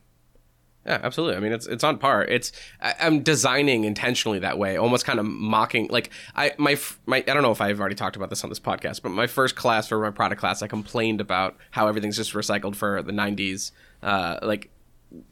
[0.86, 1.36] Yeah, absolutely.
[1.36, 2.24] I mean, it's it's on par.
[2.24, 5.88] It's I, I'm designing intentionally that way, almost kind of mocking.
[5.88, 6.76] Like I my
[7.06, 9.26] my I don't know if I've already talked about this on this podcast, but my
[9.26, 13.12] first class for my product class, I complained about how everything's just recycled for the
[13.12, 13.70] '90s,
[14.02, 14.70] uh, like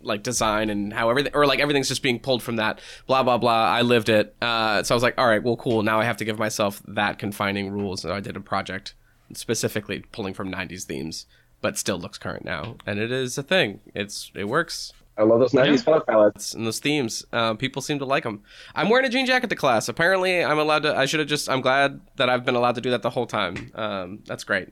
[0.03, 2.81] like design and how everything or like everything's just being pulled from that.
[3.07, 3.65] Blah blah blah.
[3.67, 5.83] I lived it, uh, so I was like, all right, well, cool.
[5.83, 8.03] Now I have to give myself that confining rules.
[8.03, 8.95] So I did a project
[9.35, 11.27] specifically pulling from '90s themes,
[11.61, 13.81] but still looks current now, and it is a thing.
[13.95, 16.55] It's it works I love those 90s color palettes.
[16.55, 17.25] and those themes.
[17.33, 18.43] Uh, people seem to like them.
[18.75, 19.89] I'm wearing a jean jacket to class.
[19.89, 20.97] Apparently, I'm allowed to.
[20.97, 21.51] I should have just.
[21.51, 23.71] I'm glad that I've been allowed to do that the whole time.
[23.75, 24.69] Um, that's great.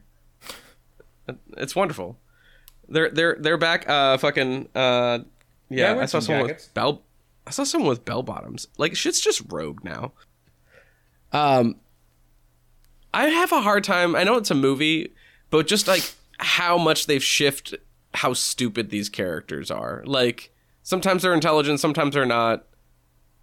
[1.56, 2.18] It's wonderful.
[2.90, 3.88] They're they're they're back.
[3.88, 4.68] Uh, fucking.
[4.74, 5.20] Uh,
[5.68, 6.66] yeah, I I saw jean someone jackets.
[6.66, 7.02] with bell.
[7.46, 8.66] I saw someone with bell bottoms.
[8.76, 10.12] Like shit's just rogue now.
[11.32, 11.76] Um,
[13.14, 14.14] I have a hard time.
[14.16, 15.12] I know it's a movie,
[15.50, 17.80] but just like how much they've shifted
[18.14, 20.02] how stupid these characters are.
[20.04, 22.66] Like sometimes they're intelligent, sometimes they're not.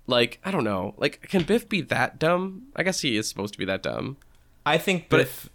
[0.06, 0.94] Like I don't know.
[0.98, 2.64] Like can Biff be that dumb?
[2.76, 4.18] I guess he is supposed to be that dumb.
[4.66, 5.50] I think But- Biff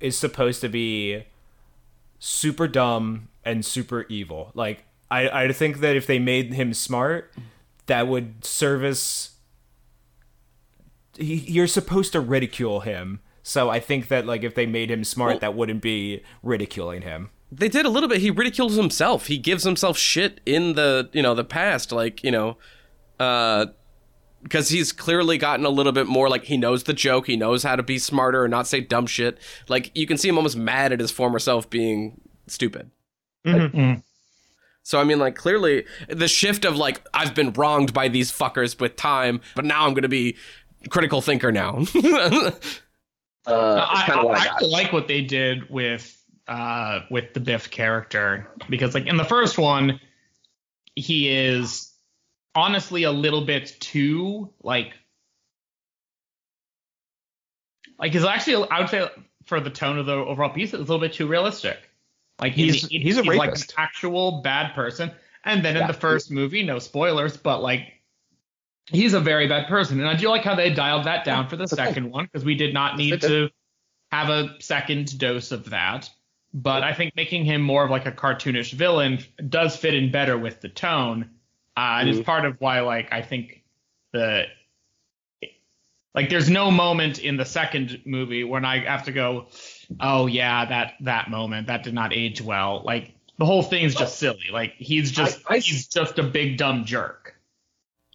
[0.00, 1.24] is supposed to be
[2.18, 4.50] super dumb and super evil.
[4.54, 7.32] Like I, I think that if they made him smart,
[7.86, 9.36] that would service.
[11.18, 15.02] He, you're supposed to ridicule him, so I think that like if they made him
[15.04, 17.30] smart, Well- that wouldn't be ridiculing him.
[17.52, 18.20] They did a little bit.
[18.20, 19.28] He ridicules himself.
[19.28, 21.92] He gives himself shit in the you know the past.
[21.92, 22.56] Like you know,
[23.20, 23.66] uh,
[24.42, 27.28] because he's clearly gotten a little bit more like he knows the joke.
[27.28, 29.38] He knows how to be smarter and not say dumb shit.
[29.68, 32.90] Like you can see him almost mad at his former self being stupid.
[34.82, 38.78] So I mean, like clearly the shift of like I've been wronged by these fuckers
[38.80, 40.36] with time, but now I'm gonna be
[40.90, 41.84] critical thinker now.
[43.48, 44.68] Uh, I, it's of what I, I got.
[44.68, 49.56] like what they did with uh with the Biff character because like in the first
[49.56, 50.00] one,
[50.96, 51.92] he is
[52.56, 54.94] honestly a little bit too like
[58.00, 59.08] like he's actually I would say
[59.44, 61.78] for the tone of the overall piece, it's a little bit too realistic.
[62.40, 65.10] Like He's- he's a like an actual bad person.
[65.44, 67.92] And then in the first movie, no spoilers, but like
[68.90, 69.98] he's a very bad person.
[70.00, 72.54] And I do like how they dialed that down for the second one because we
[72.54, 73.50] did not need to
[74.10, 76.10] have a second dose of that.
[76.54, 79.18] But I think making him more of like a cartoonish villain
[79.48, 81.30] does fit in better with the tone.
[81.76, 83.62] Uh, and it's part of why like I think
[84.12, 84.44] the
[86.14, 89.48] like there's no moment in the second movie when I have to go,
[90.00, 92.82] oh yeah, that that moment that did not age well.
[92.84, 94.46] Like the whole thing's just silly.
[94.52, 97.34] Like he's just I- I- he's just a big dumb jerk.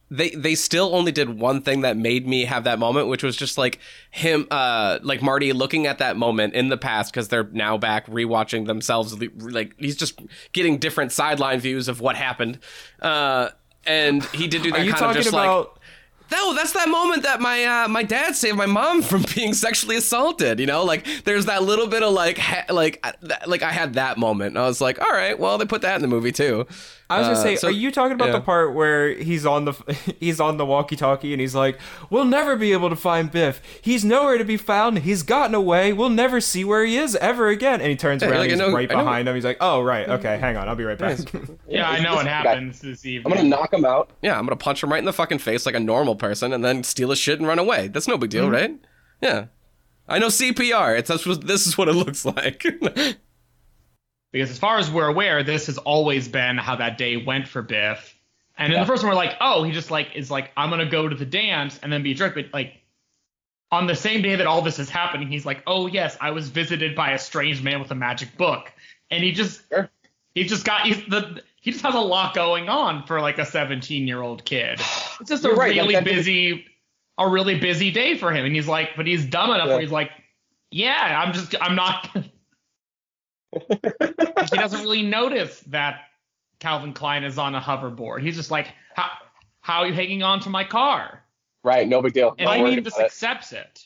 [0.09, 3.35] they they still only did one thing that made me have that moment which was
[3.37, 7.47] just like him uh like marty looking at that moment in the past because they're
[7.53, 10.19] now back rewatching themselves like he's just
[10.51, 12.59] getting different sideline views of what happened
[13.01, 13.47] uh
[13.85, 15.79] and he did do that Are you kind of talking just like about?
[16.31, 19.97] No, that's that moment that my uh, my dad saved my mom from being sexually
[19.97, 20.59] assaulted.
[20.59, 23.11] You know, like there's that little bit of like ha- like uh,
[23.45, 24.55] like I had that moment.
[24.55, 26.65] And I was like, all right, well they put that in the movie too.
[27.11, 28.31] I was gonna Uh, say, so- are you talking about yeah.
[28.33, 29.73] the part where he's on the
[30.19, 33.61] he's on the walkie-talkie and he's like, "We'll never be able to find Biff.
[33.81, 34.99] He's nowhere to be found.
[34.99, 35.93] He's gotten away.
[35.93, 38.51] We'll never see where he is ever again." And he turns Yeah, around, like, I
[38.53, 39.35] he's know- right behind him.
[39.35, 41.19] He's like, "Oh, right, okay, hang on, I'll be right back."
[41.67, 44.09] Yeah, I know what happens this I'm gonna knock him out.
[44.21, 46.63] Yeah, I'm gonna punch him right in the fucking face like a normal person, and
[46.65, 47.87] then steal his shit and run away.
[47.87, 48.53] That's no big deal, Mm-hmm.
[48.53, 48.75] right?
[49.21, 49.45] Yeah,
[50.09, 50.97] I know CPR.
[50.97, 52.65] It's that's what this is what it looks like.
[54.31, 57.61] because as far as we're aware, this has always been how that day went for
[57.61, 58.15] Biff.
[58.57, 60.85] And in the first one, we're like, oh, he just like is like, I'm gonna
[60.89, 62.35] go to the dance and then be a jerk.
[62.35, 62.75] But like
[63.71, 66.49] on the same day that all this is happening, he's like, oh yes, I was
[66.49, 68.71] visited by a strange man with a magic book,
[69.09, 69.89] and he just Sure.
[70.35, 73.45] he just got he's the he just has a lot going on for like a
[73.45, 74.79] 17 year old kid.
[75.19, 76.65] It's just a You're right, really that- busy,
[77.17, 79.73] a really busy day for him, and he's like, but he's dumb enough Yeah.
[79.73, 80.11] where he's like,
[80.71, 82.09] yeah, I'm just I'm not.
[83.69, 86.01] He doesn't really notice that
[86.59, 88.21] Calvin Klein is on a hoverboard.
[88.21, 89.09] He's just like, how
[89.61, 91.23] how are you hanging on to my car?
[91.63, 92.33] Right, no big deal.
[92.39, 93.05] And Not I mean, just about it.
[93.07, 93.85] accepts it.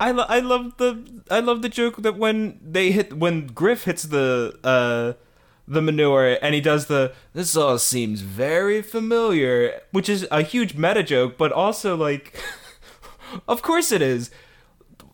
[0.00, 3.84] I, lo- I love the I love the joke that when they hit when Griff
[3.84, 5.14] hits the uh
[5.66, 10.74] the manure and he does the this all seems very familiar, which is a huge
[10.74, 12.40] meta joke, but also like
[13.48, 14.30] of course it is.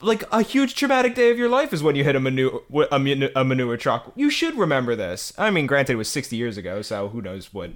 [0.00, 2.98] Like a huge traumatic day of your life is when you hit a manure a,
[2.98, 4.12] manu- a manure truck.
[4.16, 5.32] You should remember this.
[5.38, 7.70] I mean, granted, it was sixty years ago, so who knows what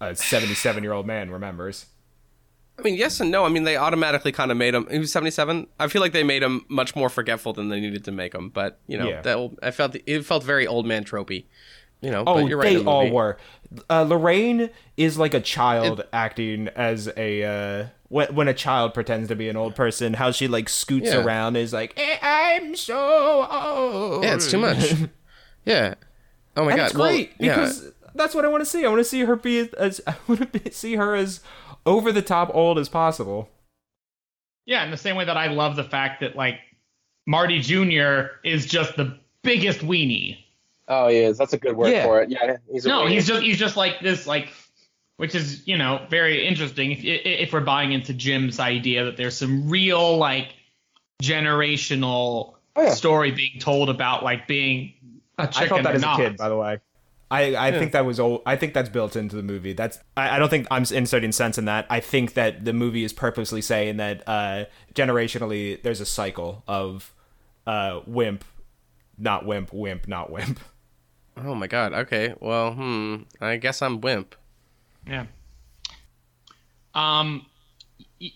[0.00, 1.86] a 77 year old man remembers.
[2.76, 3.44] I mean, yes and no.
[3.44, 4.88] I mean, they automatically kind of made him.
[4.90, 5.68] He was seventy seven.
[5.78, 8.48] I feel like they made him much more forgetful than they needed to make him.
[8.48, 9.22] But you know, Yeah.
[9.22, 11.44] that I felt it felt very old man tropey.
[12.04, 12.76] You know, Oh, but you're right.
[12.76, 13.38] they the all were.
[13.90, 19.28] Uh, Lorraine is like a child acting as a uh, when when a child pretends
[19.28, 20.14] to be an old person.
[20.14, 21.24] How she like scoots Yeah.
[21.24, 24.22] around is like "Eh, I'm so old.
[24.22, 24.94] Yeah, it's too much.
[25.64, 25.94] yeah.
[26.56, 26.84] Oh my and god.
[26.84, 27.72] it's great well, yeah.
[28.14, 28.84] that's what I want to see.
[28.84, 31.40] I want to see her be as I want to see her as
[31.86, 33.48] over the top old as possible.
[34.66, 36.60] Yeah, in the same way that I love the fact that like
[37.26, 38.26] Marty Jr.
[38.44, 40.38] is just the biggest weenie.
[40.88, 41.38] Oh, he is.
[41.38, 42.04] That's a good word Yeah.
[42.04, 42.30] for it.
[42.30, 44.48] Yeah, he's a No, he's just he's just like this like
[45.16, 49.36] which is, you know, very interesting if if we're buying into Jim's idea that there's
[49.36, 50.54] some real like
[51.22, 52.90] generational Oh, yeah.
[52.94, 54.94] story being told about like being
[55.38, 56.18] a chicken I felt that or as not.
[56.20, 56.78] a kid, by the way.
[57.30, 58.42] I, I think that was old.
[58.46, 59.72] I think that's built into the movie.
[59.72, 61.86] That's I, I don't think I'm inserting sense in that.
[61.88, 67.12] I think that the movie is purposely saying that uh, generationally there's a cycle of
[67.66, 68.44] uh, wimp,
[69.16, 70.58] not wimp, wimp, not wimp.
[71.36, 71.92] Oh my god.
[71.92, 72.34] Okay.
[72.40, 73.16] Well, hmm.
[73.40, 74.34] I guess I'm wimp.
[75.06, 75.26] Yeah.
[76.94, 77.44] Um,
[78.20, 78.32] y-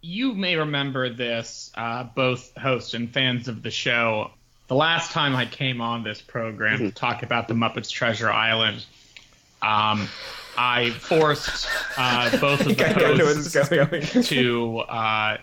[0.00, 4.30] you may remember this, uh, both hosts and fans of the show.
[4.68, 8.84] The last time I came on this program to talk about the Muppets Treasure Island,
[9.60, 10.08] um,
[10.56, 11.68] I forced
[11.98, 14.22] uh, both of the I hosts this is going.
[14.24, 15.38] to uh,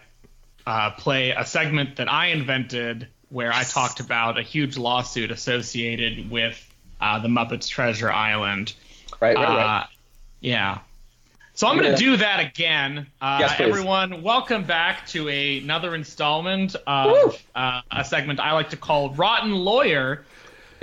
[0.66, 6.30] uh, play a segment that I invented where I talked about a huge lawsuit associated
[6.32, 6.58] with
[7.00, 8.74] uh, the Muppets Treasure Island.
[9.22, 9.82] right, right, right.
[9.84, 9.88] Uh,
[10.42, 10.80] yeah.
[11.54, 11.96] So I'm going Yeah.
[11.98, 13.08] to do that again.
[13.22, 13.68] Uh, Yes, please.
[13.68, 19.52] everyone, welcome back to another installment of uh, a segment I like to call Rotten
[19.54, 20.24] Lawyer,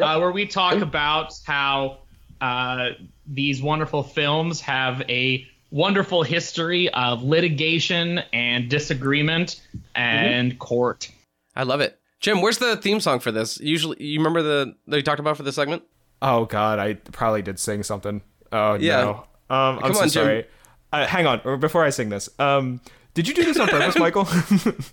[0.01, 1.99] uh, where we talk about how
[2.40, 2.90] uh,
[3.26, 9.61] these wonderful films have a wonderful history of litigation and disagreement
[9.94, 11.11] and court.
[11.55, 11.99] I love it.
[12.26, 13.60] Jim, where's the theme song for this?
[13.60, 15.84] Usually, you remember the that you talked about for this segment?
[16.20, 18.20] Oh God, I probably did sing something.
[18.50, 18.96] Oh Yeah.
[19.02, 19.10] no.
[19.48, 20.10] Um, I'm Come so on, Jim.
[20.24, 20.46] sorry.
[20.92, 22.80] Uh, hang on, or before I sing this, um,
[23.14, 24.26] did you do this on purpose, Michael?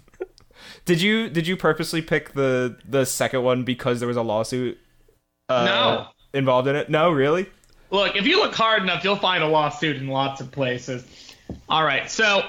[0.85, 4.77] did you did you purposely pick the the second one because there was a lawsuit
[5.49, 6.07] uh, No.
[6.39, 6.87] involved in it?
[6.91, 7.49] No, really?
[7.89, 11.33] Look, if you look hard enough, you'll find a lawsuit in lots of places.
[11.67, 12.47] All right, so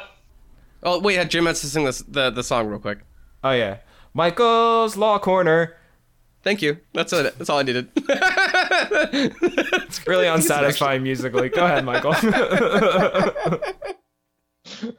[0.82, 2.98] Oh wait, yeah, Jim has to sing this the the song real quick.
[3.42, 3.78] Oh yeah,
[4.14, 5.76] Michael's Law Corner.
[6.42, 6.78] Thank you.
[6.92, 7.36] That's it.
[7.36, 7.88] That's all I needed.
[9.86, 11.48] it's Really unsatisfying musically.
[11.48, 12.14] Go ahead, Michael.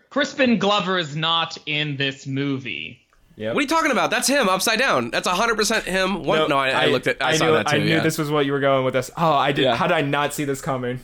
[0.09, 2.99] Crispin Glover is not in this movie.
[3.37, 3.49] Yeah.
[3.49, 4.11] What are you talking about?
[4.11, 5.11] That's him upside down.
[5.11, 6.23] That's hundred percent him.
[6.23, 7.21] One, no, I, I, looked at.
[7.21, 7.75] I, saw knew, that too.
[7.75, 7.99] I knew yeah.
[7.99, 9.11] this was what you were going with this.
[9.17, 9.63] Oh, I did.
[9.63, 9.75] Yeah.
[9.75, 10.99] How did I not see this coming?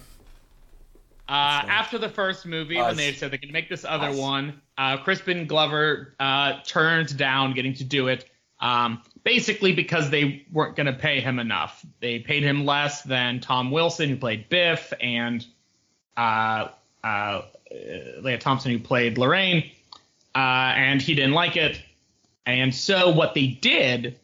[1.27, 4.97] Uh, after the first movie, when they said they can make this other one, uh,
[4.97, 8.25] Crispin Glover uh, turned down getting to do it,
[8.59, 11.85] um, basically because they weren't going to pay him enough.
[11.99, 15.45] They paid him less than Tom Wilson, who played Biff, and
[16.17, 16.69] uh,
[17.03, 17.43] uh,
[18.21, 19.69] Lea Thompson, who played Lorraine,
[20.33, 21.79] uh, and he didn't like it.
[22.47, 24.19] And so what they did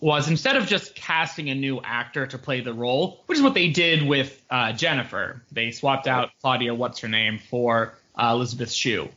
[0.00, 3.54] was instead of just casting a new actor to play the role, which is what
[3.54, 9.08] they did with uh, Jennifer, they swapped out Claudia, what's her name, for Elizabeth Shue.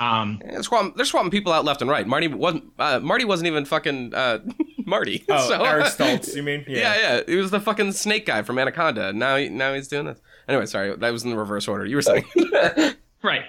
[0.00, 2.06] Um, They're swapping, they're swapping people out left and right.
[2.06, 2.64] Marty wasn't.
[2.78, 4.38] Uh, Marty wasn't even fucking uh,
[4.86, 5.24] Marty.
[5.28, 6.36] Oh, So- Eric Stoltz.
[6.36, 6.64] You mean?
[6.68, 6.96] Yeah.
[6.96, 9.12] yeah, He was the fucking snake guy from Anaconda.
[9.12, 10.20] Now, he, now he's doing this.
[10.46, 11.84] Anyway, sorry, that was in the reverse order.
[11.84, 12.24] You were saying.
[13.22, 13.42] right.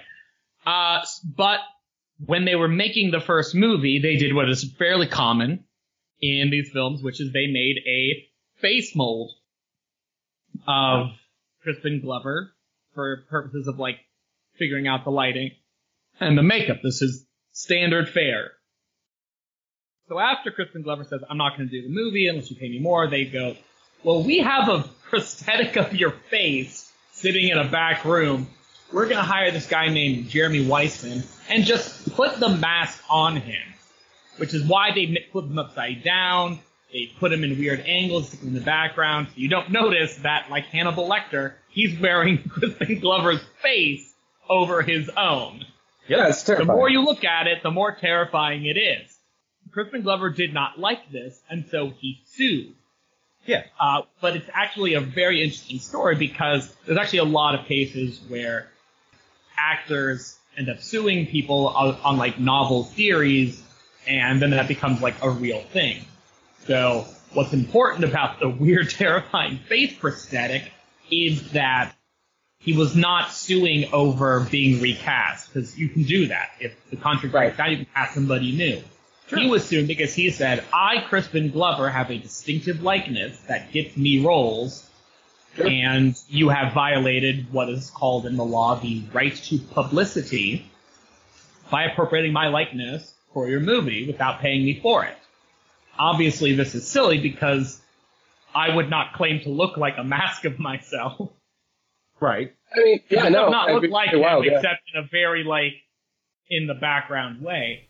[0.66, 1.00] Uh,
[1.36, 1.60] but
[2.26, 5.64] when they were making the first movie, they did what is fairly common
[6.20, 8.26] in these films, which is they made a
[8.60, 9.30] face mold
[10.66, 11.10] of
[11.62, 12.52] Crispin Glover
[12.94, 13.96] for purposes of like
[14.58, 15.52] figuring out the lighting
[16.20, 16.78] and the makeup.
[16.82, 18.52] This is standard fare.
[20.08, 22.68] So after Crispin Glover says, I'm not going to do the movie unless you pay
[22.68, 23.56] me more, they go,
[24.02, 28.48] well, we have a prosthetic of your face sitting in a back room.
[28.92, 33.36] We're going to hire this guy named Jeremy Weissman and just put the mask on
[33.36, 33.62] him,
[34.38, 36.58] which is why they put him upside down.
[36.92, 40.64] They put him in weird angles, in the background, so you don't notice that, like
[40.64, 44.12] Hannibal Lecter, he's wearing Crispin Glover's face
[44.48, 45.64] over his own.
[46.10, 49.16] Yeah, it's The more you look at it, the more terrifying it is.
[49.70, 52.74] Crispin Glover did not like this, and so he sued.
[53.46, 53.62] Yeah.
[53.78, 58.20] Uh, but it's actually a very interesting story because there's actually a lot of cases
[58.26, 58.68] where
[59.56, 63.62] actors end up suing people on, on like novel theories,
[64.08, 66.04] and then that becomes like a real thing.
[66.66, 70.72] So what's important about the weird, terrifying face prosthetic
[71.08, 71.94] is that
[72.60, 77.34] he was not suing over being recast because you can do that if the contract
[77.34, 77.44] Right.
[77.46, 77.70] breaks down.
[77.70, 78.82] You can cast somebody new.
[79.34, 83.96] He was suing because he said, "I, Crispin Glover, have a distinctive likeness that gets
[83.96, 84.86] me roles."
[85.58, 90.66] And you have violated what is called in the law the right to publicity
[91.70, 95.16] by appropriating my likeness for your movie without paying me for it.
[95.98, 97.80] Obviously, this is silly because
[98.54, 101.30] I would not claim to look like a mask of myself.
[102.20, 102.54] Right.
[102.74, 104.56] I mean, yeah, It no, does not look like pretty him, wild, yeah.
[104.56, 105.72] except in a very like
[106.48, 107.88] in the background way.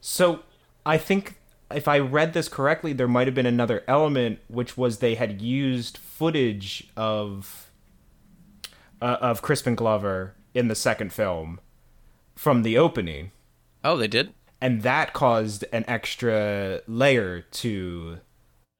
[0.00, 0.40] So
[0.84, 1.36] I think
[1.74, 5.40] if I read this correctly, there might have been another element, which was they had
[5.40, 7.70] used footage of
[9.00, 11.60] uh, of Crispin Glover in the second film
[12.36, 13.30] from the opening,
[13.84, 14.32] Oh, they did.
[14.60, 18.18] and that caused an extra layer to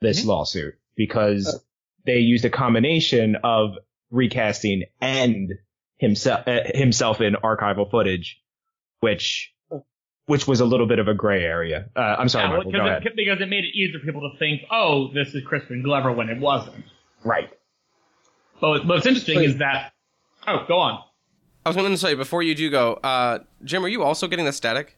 [0.01, 1.61] This lawsuit because
[2.07, 3.76] they used a combination of
[4.12, 5.54] recasting and
[5.98, 8.40] himself uh, himself in archival footage,
[9.00, 9.52] which
[10.26, 11.90] which was a little bit of a gray area.
[11.96, 12.70] Uh, I'm sorry, Yeah, Michael.
[12.70, 13.06] Go because, ahead.
[13.06, 16.12] it, because it made it easier for people to think, oh, this is Crispin Glover
[16.12, 16.84] when it wasn't.
[17.24, 17.50] Right.
[18.60, 19.92] But what's interesting is that.
[20.46, 21.02] Oh, go on.
[21.64, 24.44] I was going to say before you do go, uh, Jim, are you also getting
[24.44, 24.96] the static?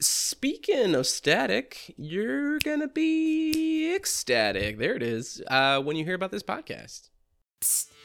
[0.00, 4.78] Speaking of static, you're gonna be ecstatic.
[4.78, 5.42] There it is.
[5.46, 7.10] Uh, when you hear about this podcast.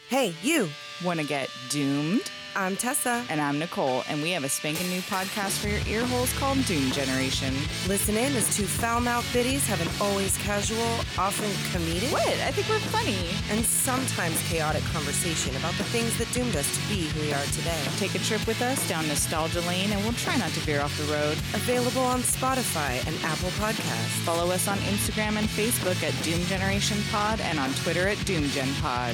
[0.10, 0.70] Hey, you.
[1.04, 2.32] Want to get doomed?
[2.58, 3.26] I'm Tessa.
[3.30, 6.64] And I'm Nicole, and we have a spanking new podcast for your ear holes called
[6.66, 7.54] Doom Generation.
[7.86, 10.80] Listen in as two foul-mouthed biddies have an always casual,
[11.18, 12.24] often comedic, What?
[12.48, 13.18] I think we're funny.
[13.52, 17.44] and sometimes chaotic conversation about the things that doomed us to be who we are
[17.52, 17.82] today.
[17.98, 20.96] Take a trip with us down nostalgia lane, and we'll try not to veer off
[20.98, 21.34] the road.
[21.60, 24.16] Available on Spotify and Apple Podcasts.
[24.24, 28.46] Follow us on Instagram and Facebook at Doom Generation Pod, and on Twitter at Doom
[28.56, 29.14] Gen Pod.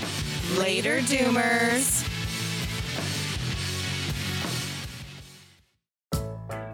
[0.57, 2.07] Later, Doomers.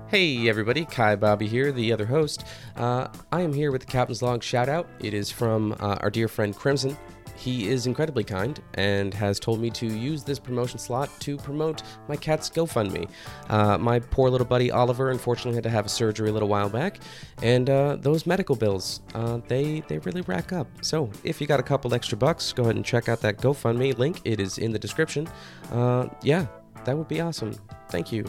[0.08, 2.44] Hey everybody, Kai Bobby here, the other host.
[2.76, 4.88] Uh, I am here with the Captain's Log shout out.
[5.00, 6.98] It is from uh, our dear friend Crimson.
[7.38, 11.84] He is incredibly kind and has told me to use this promotion slot to promote
[12.08, 13.10] my cat's GoFundMe.
[13.50, 16.68] Uh, my poor little buddy Oliver unfortunately had to have a surgery a little while
[16.68, 17.00] back,
[17.44, 20.68] and uh, those medical bills, uh, they, they really rack up.
[20.82, 23.98] So if you got a couple extra bucks, go ahead and check out that GoFundMe
[23.98, 24.20] link.
[24.26, 25.30] It is in the description.
[25.72, 26.48] Uh, yeah,
[26.86, 27.54] that would be awesome.
[27.90, 28.26] Thank you.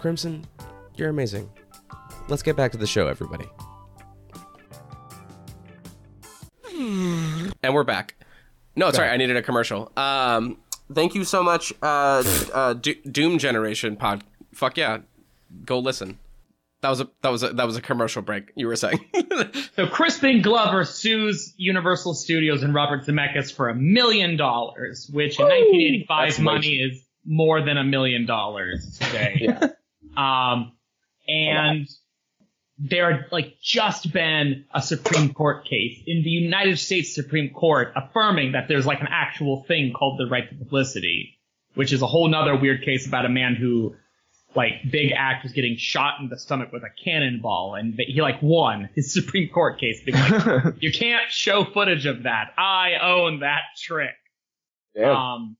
[0.00, 0.44] Crimson,
[0.96, 1.48] you're amazing.
[2.28, 3.46] Let's get back to the show, everybody.
[7.62, 8.17] And we're back.
[8.78, 9.90] No, sorry, I needed a commercial.
[9.96, 10.56] Um,
[10.92, 12.22] thank you so much, uh,
[12.54, 14.24] uh, Do- Doom Generation Pod.
[14.54, 14.98] Fuck yeah,
[15.64, 16.18] go listen.
[16.80, 18.52] That was a that was a that was a commercial break.
[18.54, 19.00] You were saying.
[19.76, 25.44] So Crispin Glover sues Universal Studios and Robert Zemeckis for a million dollars, which in
[25.46, 26.92] 1985 That's money much.
[26.92, 29.36] is more than a million dollars today.
[29.40, 29.68] Yeah.
[30.16, 30.72] Um,
[31.28, 31.86] and
[32.78, 37.92] there had like just been a Supreme Court case in the United States Supreme Court
[37.96, 41.38] affirming that there's like an actual thing called the right to publicity,
[41.74, 43.96] which is a whole nother weird case about a man who
[44.54, 48.40] like big act was getting shot in the stomach with a cannonball and he like
[48.40, 52.52] won his Supreme Court case because like, you can't show footage of that.
[52.56, 54.14] I own that trick.
[54.94, 55.16] Damn.
[55.16, 55.56] Um,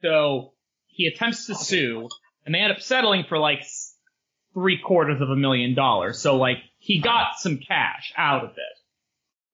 [0.00, 0.52] so
[0.86, 2.08] he attempts to sue,
[2.44, 3.64] and they end up settling for like
[4.54, 6.18] three quarters of a million dollars.
[6.20, 8.78] So like he got some cash out of it,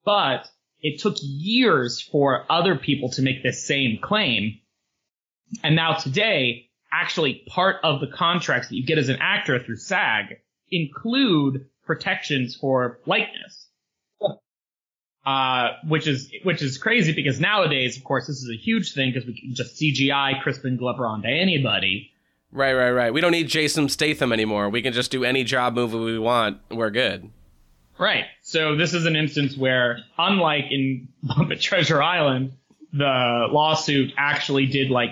[0.05, 0.49] but
[0.81, 4.61] it took years for other people to make this same claim.
[5.63, 9.77] And now today, actually part of the contracts that you get as an actor through
[9.77, 10.37] SAG
[10.71, 13.67] include protections for likeness
[15.25, 19.13] uh, which is which is crazy because nowadays, of course, this is a huge thing
[19.13, 22.11] because we can just CGI Crispin Glover onto anybody.
[22.53, 23.13] Right, right, right.
[23.13, 24.69] We don't need Jason Statham anymore.
[24.69, 26.61] We can just do any job movie we want.
[26.71, 27.31] We're good.
[27.99, 28.25] Right.
[28.43, 31.09] So this is an instance where, unlike in
[31.61, 32.53] Treasure Island,
[32.93, 35.11] the lawsuit actually did like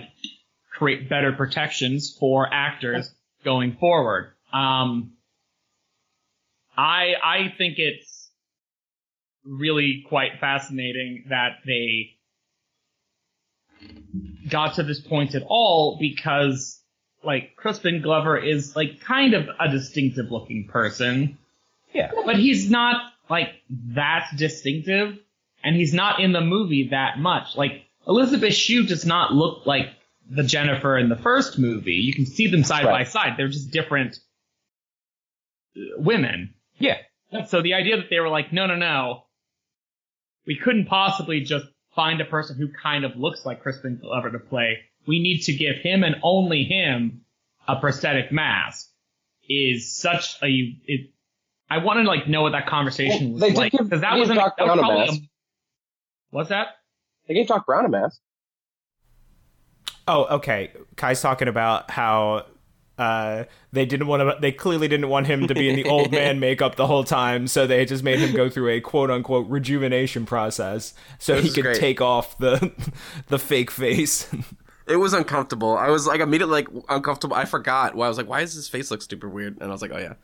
[0.73, 3.13] create better protections for actors
[3.45, 4.33] going forward.
[4.53, 5.13] Um,
[6.77, 8.31] I I think it's
[9.45, 12.17] really quite fascinating that they
[14.49, 16.78] got to this point at all because
[17.23, 21.39] like Crispin Glover is like kind of a distinctive looking person.
[21.93, 22.13] Yeah.
[22.25, 23.51] But he's not like
[23.95, 25.19] that distinctive
[25.65, 27.57] and he's not in the movie that much.
[27.57, 29.89] Like Elizabeth Shue does not look like
[30.31, 31.95] the Jennifer in the first movie.
[31.95, 33.35] You can see them side by side.
[33.37, 34.19] They're just different
[35.77, 36.55] uh, women.
[36.79, 36.99] Yeah.
[37.49, 39.25] So the idea that they were like, no, no, no,
[40.47, 44.39] we couldn't possibly just find a person who kind of looks like Crispin Glover to
[44.39, 47.23] play we need to give him and only him
[47.67, 48.89] a prosthetic mask
[49.49, 50.47] is such a
[50.87, 51.11] it,
[51.71, 54.37] I want to like know what that conversation Well, was like because that was, an,
[54.37, 55.13] gave Doc that was Brown a mask.
[55.21, 55.29] a,
[56.31, 56.69] what's that?
[57.27, 58.21] They gave Doc Brown a mask.
[60.07, 60.71] Oh, okay.
[60.97, 62.47] Kai's talking about how
[62.97, 64.37] uh, they didn't want to.
[64.41, 67.47] They clearly didn't want him to be in the old man makeup the whole time,
[67.47, 71.51] so they just made him go through a quote unquote rejuvenation process so This he
[71.53, 71.79] could great.
[71.79, 72.73] take off the
[73.29, 74.29] the fake face.
[74.89, 75.77] It was uncomfortable.
[75.77, 77.37] I was like immediately like uncomfortable.
[77.37, 77.95] I forgot.
[77.95, 79.55] Why I was like, why does his face look super weird?
[79.61, 80.15] And I was like, oh yeah,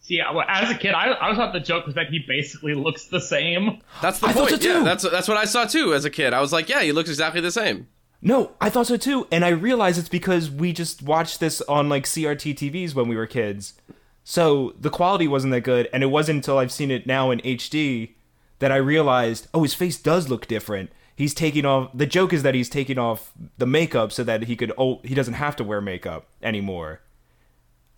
[0.00, 3.04] See, I- as a kid, I, I thought the joke was that he basically looks
[3.08, 3.80] the same.
[4.02, 4.62] that's the I thought point.
[4.62, 6.32] so Yeah, that's that's what I saw too as a kid.
[6.32, 7.86] I was like, yeah, he looks exactly the same.
[8.22, 11.88] no, I thought so too, and I realized it's because we just watched this on
[11.88, 13.74] like CRT TVs when we were kids,
[14.24, 17.38] so the quality wasn't that good, and it wasn't until I've seen it now in
[17.40, 18.14] HD
[18.58, 20.90] that I realized, oh, his face does look different.
[21.20, 21.90] He's taking off.
[21.92, 24.72] The joke is that he's taking off the makeup so that he could.
[24.78, 27.00] Oh, he doesn't have to wear makeup anymore.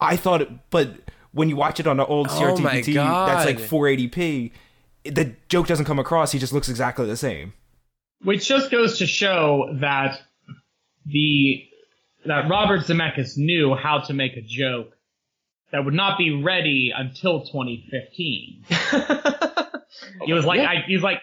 [0.01, 0.91] I thought, it, but
[1.31, 4.51] when you watch it on the old Oh CRT my TV, that's like 480p.
[5.05, 6.33] The joke doesn't come across.
[6.33, 7.53] He just looks exactly the same.
[8.25, 10.21] Which just goes to show that
[11.07, 11.65] the
[12.27, 14.97] that Robert Zemeckis knew how to make a joke
[15.71, 18.65] that would not be ready until 2015.
[20.27, 21.21] he was like, I, he was like,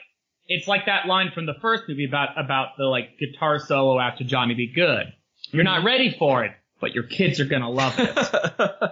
[0.50, 4.24] it's like that line from the first movie about about the like guitar solo after
[4.24, 4.72] Johnny B.
[4.74, 5.14] Goode.
[5.52, 8.91] You're not ready for it, but your kids are gonna love it.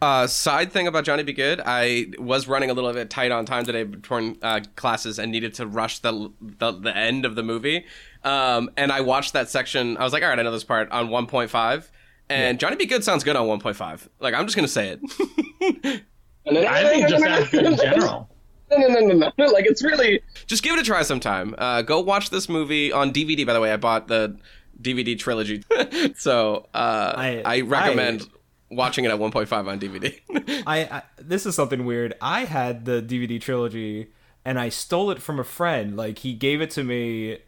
[0.00, 1.32] Uh, side thing about Johnny B.
[1.32, 5.32] Goode, I was running a little bit tight on time today between uh, classes and
[5.32, 7.84] needed to rush the, the the end of the movie.
[8.22, 9.96] Um, and I watched that section.
[9.96, 11.88] I was like, all right, I know this part on 1.5.
[12.30, 12.86] And Johnny B.
[12.86, 14.06] Goode sounds good on 1.5.
[14.20, 15.00] Like, I'm just gonna say it.
[16.46, 18.30] I think just as good in general.
[18.70, 19.44] No, no, no, no, no.
[19.52, 21.54] Like it's really just give it a try sometime.
[21.58, 23.46] Uh, go watch this movie on DVD.
[23.46, 24.38] By the way, I bought the
[24.80, 25.64] DVD trilogy,
[26.16, 28.28] so uh, I, I- recommend
[28.70, 30.62] watching it at 1.5 on DVD.
[30.66, 32.14] I, I this is something weird.
[32.20, 34.12] I had the DVD trilogy
[34.44, 35.96] and I stole it from a friend.
[35.96, 37.38] Like he gave it to me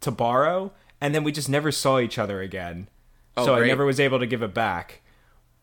[0.00, 2.88] to borrow, and then we just never saw each other again.
[3.36, 5.02] Oh, so I never was able to give it back.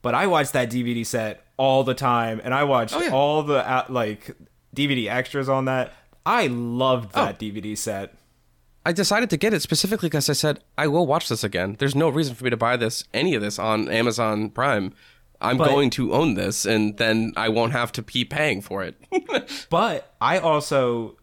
[0.03, 3.09] But I watched that DVD set all the time, and I watched Oh, yeah.
[3.11, 4.35] all the uh, like
[4.75, 5.93] DVD extras on that.
[6.25, 7.25] I loved Oh.
[7.25, 8.13] that DVD set.
[8.85, 11.77] I decided to get it specifically because I said I will watch this again.
[11.79, 14.93] There's no reason for me to buy this, any of this, on Amazon Prime.
[15.41, 18.83] I'm But- going to own this, and then I won't have to be paying for
[18.83, 18.95] it.
[19.69, 21.17] But I also,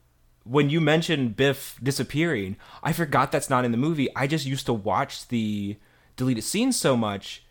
[0.44, 4.08] when you mentioned Biff disappearing, I forgot that's not in the movie.
[4.16, 5.76] I just used to watch the
[6.16, 7.42] deleted scenes so much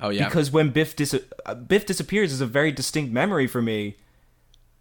[0.00, 3.62] oh yeah, because when Biff dis- uh, Biff disappears is a very distinct memory for
[3.62, 3.96] me,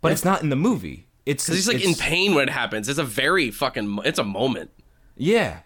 [0.02, 1.08] but it's not in the movie.
[1.26, 2.88] It's because he's like in pain when it happens.
[2.88, 4.00] It's a very fucking.
[4.06, 4.72] It's a moment.
[5.18, 5.60] Yeah,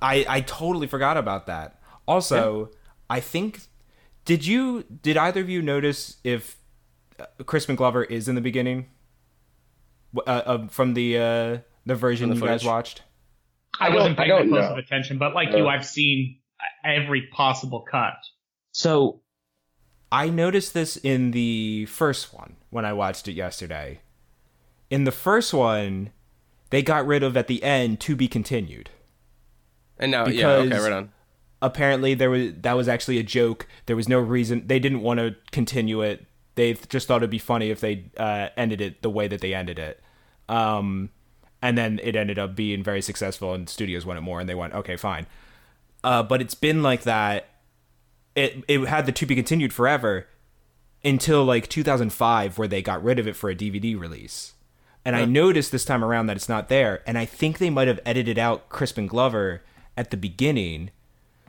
[0.00, 1.80] I I totally forgot about that.
[2.06, 2.70] Also,
[3.10, 3.60] I think
[4.24, 6.56] did you did either of you notice if
[7.18, 8.86] uh, Crispin Glover is in the beginning
[10.16, 13.02] uh, uh, from the uh, the version the you guys watched?
[13.80, 14.72] I, I wasn't paying don't that close know.
[14.72, 15.70] of attention, but like you, Uh.
[15.70, 16.38] I've seen
[16.84, 18.14] every possible cut.
[18.74, 19.20] So
[20.10, 24.00] I noticed this in the first one when I watched it yesterday.
[24.90, 26.10] In the first one,
[26.70, 28.90] they got rid of at the end to be continued.
[29.96, 31.12] And now, yeah, okay, right on.
[31.62, 33.68] apparently there was that was actually a joke.
[33.86, 36.26] There was no reason they didn't want to continue it.
[36.56, 39.54] They just thought it'd be funny if they uh, ended it the way that they
[39.54, 40.00] ended it.
[40.48, 41.10] Um,
[41.62, 44.74] and then it ended up being very successful, and studios wanted more, and they went,
[44.74, 45.26] okay, fine.
[46.02, 47.48] Uh, but it's been like that.
[48.34, 50.26] It it had the to be continued forever
[51.04, 54.54] until like 2005, where they got rid of it for a DVD release.
[55.04, 57.88] And I noticed this time around that it's not there, and I think they might
[57.88, 59.62] have edited out Crispin Glover
[59.98, 60.90] at the beginning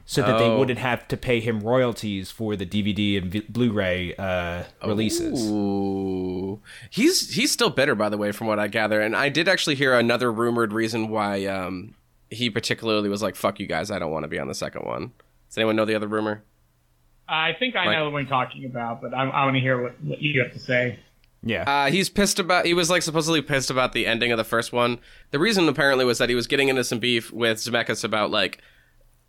[0.06, 0.60] so that they Oh.
[0.60, 5.50] wouldn't have to pay him royalties for the DVD and v- Blu-ray uh, releases.
[5.50, 6.60] Ooh,
[6.90, 9.00] he's he's still bitter, by the way, from what I gather.
[9.00, 11.96] And I did actually hear another rumored reason why um,
[12.30, 14.86] he particularly was like, "Fuck you guys, I don't want to be on the second
[14.86, 15.14] one."
[15.50, 16.44] Does anyone know the other rumor?
[17.28, 19.82] I think I Like- know what we're talking about, but I, I want to hear
[19.82, 21.00] what, what you have to say.
[21.48, 22.66] Yeah, Uh, he's pissed about.
[22.66, 24.98] He was like supposedly pissed about the ending of the first one.
[25.32, 28.60] The reason apparently was that he was getting into some beef with Zemeckis about like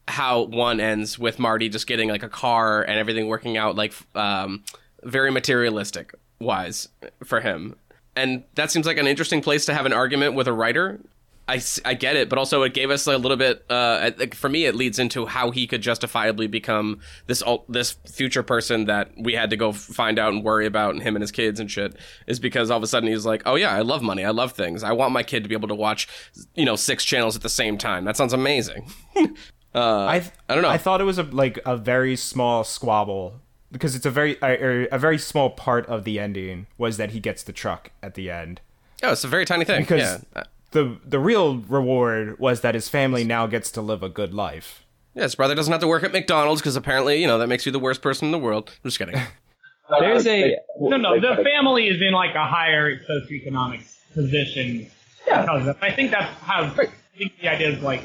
[0.09, 3.92] how one ends with Marty just getting like a car and everything working out like
[4.14, 4.64] um,
[5.03, 6.88] very materialistic wise
[7.24, 7.74] for him.
[8.14, 11.01] And that seems like an interesting place to have an argument with a writer.
[11.49, 13.64] I, I get it, but also it gave us a little bit.
[13.70, 18.42] Uh, like, for me, it leads into how he could justifiably become this this future
[18.42, 21.30] person that we had to go find out and worry about, and him and his
[21.30, 21.94] kids and shit.
[22.26, 24.53] Is because all of a sudden he's like, oh yeah, I love money, I love
[24.53, 26.09] things, I want my kid to be able to watch,
[26.55, 28.05] you know, six channels at the same time.
[28.05, 28.90] That sounds amazing.
[29.74, 30.70] Uh, I th- I don't know.
[30.70, 34.88] I thought it was a like a very small squabble because it's a very a,
[34.88, 38.30] a very small part of the ending was that he gets the truck at the
[38.30, 38.62] end.
[39.03, 39.82] oh, it's a very tiny thing.
[39.82, 40.44] Because yeah.
[40.76, 44.84] The the real reward was that his family now gets to live a good life.
[45.14, 47.64] yeah, his brother doesn't have to work at McDonald's because apparently, you know, that makes
[47.64, 48.70] you the worst person in the world.
[48.84, 49.18] I'm just kidding.
[50.00, 54.90] There's a No, no, the family is in like a higher socioeconomic position.
[55.26, 55.42] Yeah.
[55.42, 56.64] Because of, I think that's how.
[56.64, 58.02] I think the idea is like,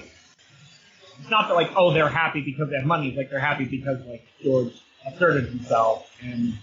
[1.19, 3.09] it's not that like, oh, they're happy because they have money.
[3.09, 4.73] It's like they're happy because like George
[5.05, 6.53] asserted himself and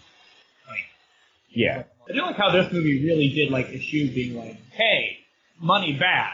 [0.66, 0.86] like.
[1.50, 1.82] yeah.
[2.09, 5.18] I do like how this movie really did like issue being like, hey,
[5.61, 6.32] money bad.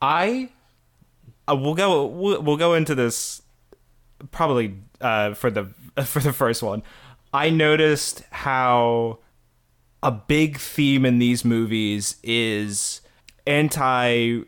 [0.00, 0.50] I
[1.48, 3.42] uh, we'll go we'll, we'll go into this
[4.30, 5.64] probably uh, for the
[6.04, 6.82] for the first one.
[7.32, 9.18] I noticed how
[10.02, 13.00] a big theme in these movies is
[13.46, 14.42] anti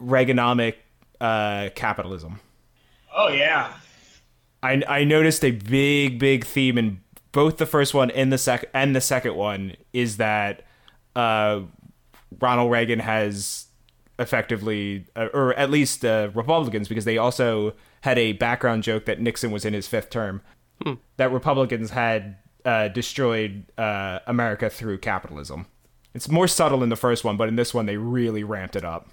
[0.00, 0.74] Reaganomic
[1.20, 2.40] uh, capitalism.
[3.14, 3.72] Oh yeah.
[4.62, 7.00] I I noticed a big big theme in
[7.32, 10.62] both the first one and the sec and the second one is that
[11.16, 11.60] uh,
[12.40, 13.66] Ronald Reagan has
[14.18, 19.20] effectively, uh, or at least uh, Republicans, because they also had a background joke that
[19.20, 20.42] Nixon was in his fifth term,
[21.16, 25.66] that Republicans had uh, destroyed uh, America through capitalism.
[26.14, 28.84] It's more subtle in the first one, but in this one they really ramped it
[28.84, 29.08] up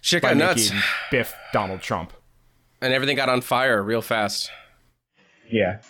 [0.00, 2.12] Shit by got nuts, making Biff Donald Trump.
[2.80, 4.50] and everything got on fire real fast.
[5.50, 5.80] Yeah.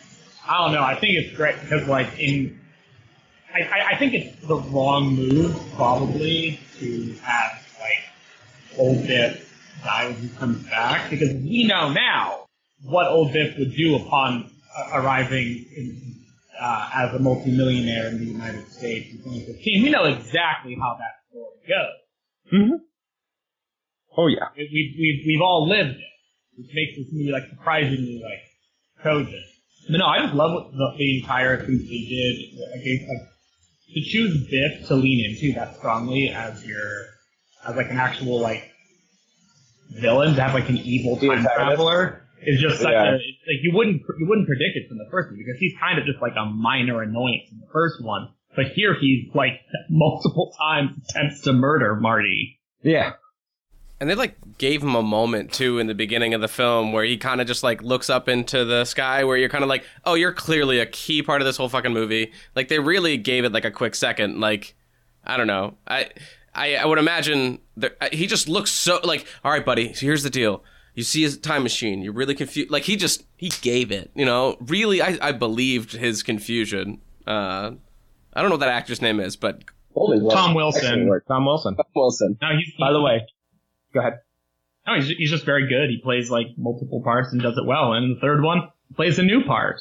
[0.48, 0.82] I don't know.
[0.82, 2.58] I think it's great because, like, in
[3.54, 9.44] I, I, I think it's the wrong move probably to have like old Biff
[9.82, 12.46] die when he comes back because we know now
[12.84, 16.14] what old Biff would do upon uh, arriving in,
[16.60, 19.82] uh, as a multimillionaire in the United States in 2015.
[19.82, 21.94] We know exactly how that story goes.
[24.16, 24.48] Oh yeah.
[24.56, 26.04] We- We've, we've, we've all lived it,
[26.56, 28.42] which makes this movie like surprisingly like
[29.02, 29.44] cogent.
[29.90, 32.36] But no, I just love what the, the entire thing they did.
[32.84, 33.28] Guess like
[33.94, 37.06] to choose Biff to lean into that strongly as your
[37.66, 38.70] as like an actual like
[39.90, 43.08] villain to have like an evil time traveler is just such Yeah.
[43.08, 45.98] a like you wouldn't you wouldn't predict it from the first one because he's kind
[45.98, 49.60] of just like a minor annoyance in the first one, but here he's like
[49.90, 52.60] multiple times attempts to murder Marty.
[52.82, 53.12] Yeah.
[54.00, 57.04] And they like gave him a moment too in the beginning of the film where
[57.04, 59.84] he kind of just like looks up into the sky where you're kind of like,
[60.04, 63.44] "Oh, you're clearly a key part of this whole fucking movie." Like they really gave
[63.44, 64.38] it like a quick second.
[64.40, 64.76] Like
[65.24, 65.76] I don't know.
[65.86, 66.10] I
[66.54, 70.22] I, I would imagine that he just looks so like, "All right, buddy, so here's
[70.22, 70.62] the deal.
[70.94, 72.02] You see his time machine.
[72.02, 72.70] You're really confused.
[72.70, 74.10] Like he just he gave it.
[74.14, 77.00] You know, really, I I believed his confusion.
[77.26, 77.72] Uh,
[78.32, 80.32] I don't know what that actor's name is, but Holy work.
[80.32, 80.84] Tom Wilson.
[80.84, 81.24] Excellent work.
[81.26, 81.76] Tom Wilson.
[81.76, 82.38] Tom Wilson.
[82.40, 83.26] No, he's, By the way,
[84.00, 84.20] go ahead.
[84.86, 85.90] No, he's, he's just very good.
[85.90, 87.92] He plays like multiple parts and does it well.
[87.92, 89.80] And the third one, plays a new part.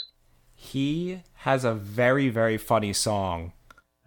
[0.56, 3.54] He has a very very funny song.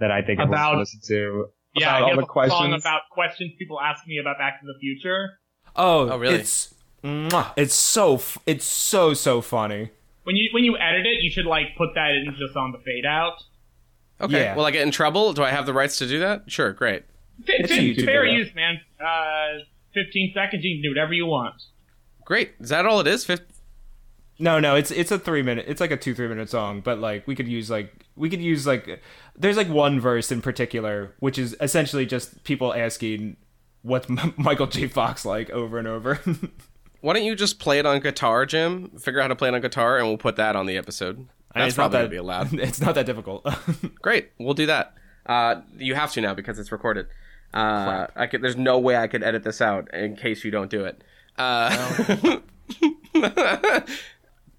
[0.00, 1.46] That I think About- about listen to.
[1.74, 2.82] Yeah, About I all have the a song questions.
[2.82, 5.38] about questions people ask me about Back to the Future.
[5.76, 6.36] Oh, Oh, really?
[6.36, 9.90] It's it's so it's so so funny.
[10.24, 12.78] When you when you edit it, you should like put that in just on the
[12.78, 13.34] fade out.
[14.20, 14.40] okay.
[14.42, 14.56] Yeah.
[14.56, 15.32] Will I get in trouble?
[15.32, 16.50] Do I have the rights to do that?
[16.50, 17.04] Sure, great.
[17.42, 18.38] F- It's a f- fair video.
[18.40, 18.80] use, man.
[19.00, 19.62] Uh,
[19.94, 21.54] 15 seconds, you can do whatever you want.
[22.24, 22.52] Great.
[22.60, 23.24] Is that all it is?
[23.24, 23.40] Fif-
[24.38, 25.64] No, no, it's it's a three minute.
[25.68, 28.40] It's like a two three minute song, but like we could use like we could
[28.40, 29.02] use like
[29.36, 33.36] there's like one verse in particular which is essentially just people asking
[33.82, 34.86] what's M- Michael J.
[34.88, 36.20] Fox like over and over.
[37.02, 38.90] Why don't you just play it on guitar, Jim?
[38.98, 41.26] Figure out how to play it on guitar, and we'll put that on the episode.
[41.54, 42.52] That's It's not probably that- gonna be allowed.
[42.68, 43.46] It's not that difficult.
[44.02, 44.94] Great, we'll do that.
[45.26, 47.06] Uh, you have to now because it's recorded.
[47.52, 50.70] Uh, I could, there's no way I could edit this out in case you don't
[50.70, 51.02] do it.
[51.36, 52.40] Uh,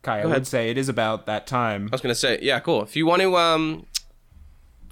[0.02, 1.88] Kai, I would say it is about that time.
[1.92, 2.82] I was gonna say, yeah, cool.
[2.82, 3.86] If you want to um,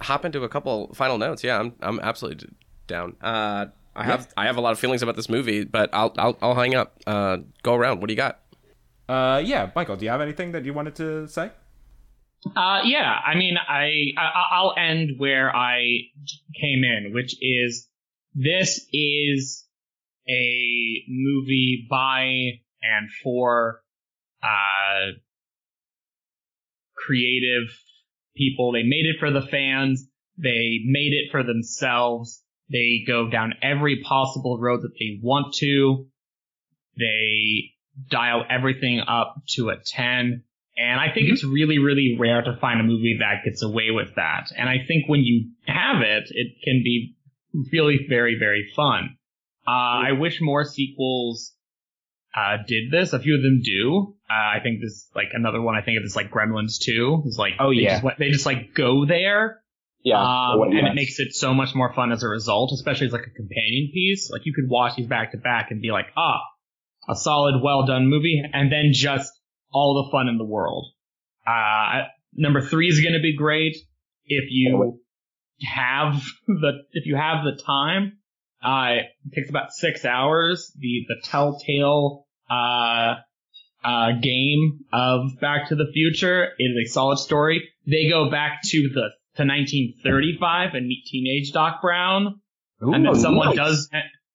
[0.01, 2.49] hop into a couple final notes, yeah, I'm I'm absolutely
[2.87, 3.15] down.
[3.21, 6.37] Uh, I have I have a lot of feelings about this movie, but I'll I'll,
[6.41, 6.95] I'll hang up.
[7.07, 8.01] Uh, go around.
[8.01, 8.39] What do you got?
[9.09, 11.49] Uh, yeah, Michael, do you have anything that you wanted to say?
[12.55, 15.81] Uh, yeah, I mean, I, I I'll end where I
[16.61, 17.88] came in, which is
[18.33, 19.65] this is
[20.27, 23.81] a movie by and for
[24.43, 25.11] uh
[26.95, 27.69] creative
[28.35, 28.71] people.
[28.71, 30.07] They made it for the fans.
[30.37, 32.43] They made it for themselves.
[32.71, 36.05] They go down every possible road that they want to.
[36.97, 37.71] They
[38.09, 40.43] dial everything up to a 10.
[40.77, 44.15] And I think it's really, really rare to find a movie that gets away with
[44.15, 44.51] that.
[44.55, 47.15] And I think when you have it, it can be
[47.71, 49.17] really very, very fun.
[49.67, 51.53] Uh, I wish more sequels,
[52.35, 53.13] uh, did this.
[53.13, 54.15] A few of them do.
[54.29, 55.75] Uh, I think this like another one.
[55.75, 57.23] I think of is like Gremlins 2.
[57.25, 57.89] Is like Oh, they yeah.
[57.93, 59.61] just, went- they just like go there
[60.03, 60.19] Yeah.
[60.21, 63.25] um, and it makes it so much more fun as a result, especially as like
[63.27, 64.29] a companion piece.
[64.31, 66.39] Like you could watch these back to back and be like, ah,
[67.09, 69.31] a solid, well done movie, and then just
[69.71, 70.85] all the fun in the world.
[71.47, 73.75] Uh, number three is going to be great
[74.25, 74.99] if you
[75.61, 78.17] have the if you have the time.
[78.61, 80.71] Uh, it takes about six hours.
[80.77, 83.15] The the Telltale uh,
[83.83, 87.69] uh, game of Back to the Future is a solid story.
[87.87, 92.41] They go back to the to 1935 and meet teenage Doc Brown,
[92.81, 93.55] and then someone nice.
[93.55, 93.89] does.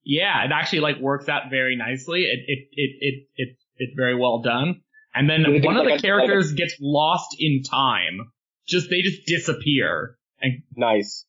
[0.04, 2.22] Yeah, it actually like works out very nicely.
[2.22, 4.80] It it it it, it it's very well done.
[5.14, 8.32] And then Do they think one of the characters gets lost in time.
[8.66, 10.16] Just they just disappear.
[10.44, 11.24] And Nice.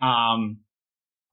[0.00, 0.58] um,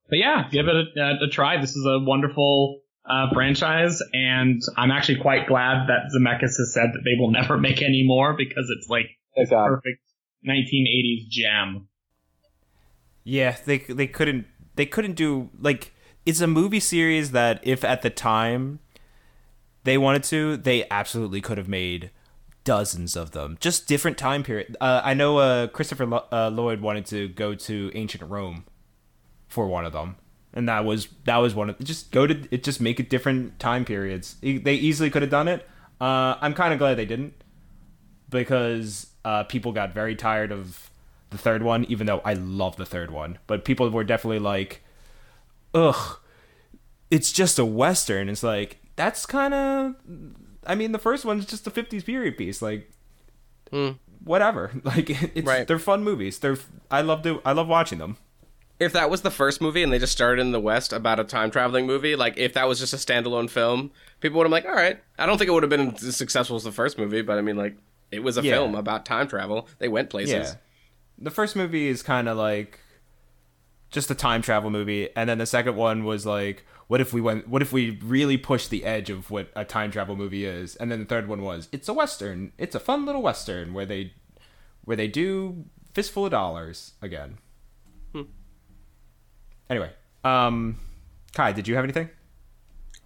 [0.08, 1.60] but yeah, give it a, a, a try.
[1.60, 6.90] This is a wonderful uh, franchise, and I'm actually quite glad that Zemeckis has said
[6.94, 9.06] that they will never make any more because it's like
[9.36, 9.68] Thank God.
[9.68, 10.00] perfect
[10.48, 11.88] 1980s gem.
[13.24, 15.92] Yeah, they they couldn't they couldn't do like
[16.24, 18.80] it's a movie series that if at the time
[19.84, 22.10] they wanted to, they absolutely could have made
[22.70, 23.58] dozens of them.
[23.58, 24.76] Just different time period.
[24.80, 28.64] Uh, I know uh, Christopher uh, Lloyd wanted to go to ancient Rome
[29.48, 30.14] for one of them,
[30.54, 32.62] and that was that was one of just go to it.
[32.62, 34.36] Just make it different time periods.
[34.40, 35.68] They easily could have done it.
[36.00, 37.34] Uh, I'm kind of glad they didn't
[38.28, 40.90] because uh, people got very tired of
[41.30, 43.40] the third one, even though I love the third one.
[43.48, 44.84] But people were definitely like,
[45.74, 46.20] ugh,
[47.10, 48.28] it's just a Western.
[48.28, 49.96] It's like, that's kind of.
[50.66, 52.60] I mean, the first one's just a 50s period piece.
[52.62, 52.90] Like,
[53.70, 53.90] hmm.
[54.24, 54.70] whatever.
[54.84, 55.66] Like, it's, Right.
[55.66, 56.38] they're fun movies.
[56.38, 56.58] They're.
[56.90, 57.40] I love to.
[57.44, 58.16] I love watching them.
[58.78, 61.24] if that was the first movie and they just started in the West about a
[61.24, 63.90] time traveling movie, like if that was just a standalone film,
[64.20, 64.98] people would have been like, all right.
[65.18, 67.42] I don't think it would have been as successful as the first movie, but I
[67.42, 67.76] mean, like,
[68.10, 68.52] it was a Yeah.
[68.54, 69.68] film about time travel.
[69.80, 70.32] They went places.
[70.32, 70.54] Yeah.
[71.18, 72.78] The first movie is kind of like
[73.90, 77.20] just a time travel movie, and then the second one was like, what if we
[77.20, 77.46] went?
[77.46, 80.74] What if we really pushed the edge of what a time travel movie is?
[80.74, 82.50] And then the third one was, it's a western.
[82.58, 84.12] It's a fun little western where they
[84.82, 87.38] where they do fistful of dollars again.
[89.70, 89.92] Anyway,
[90.24, 90.80] um,
[91.32, 92.10] Kai, did you have anything?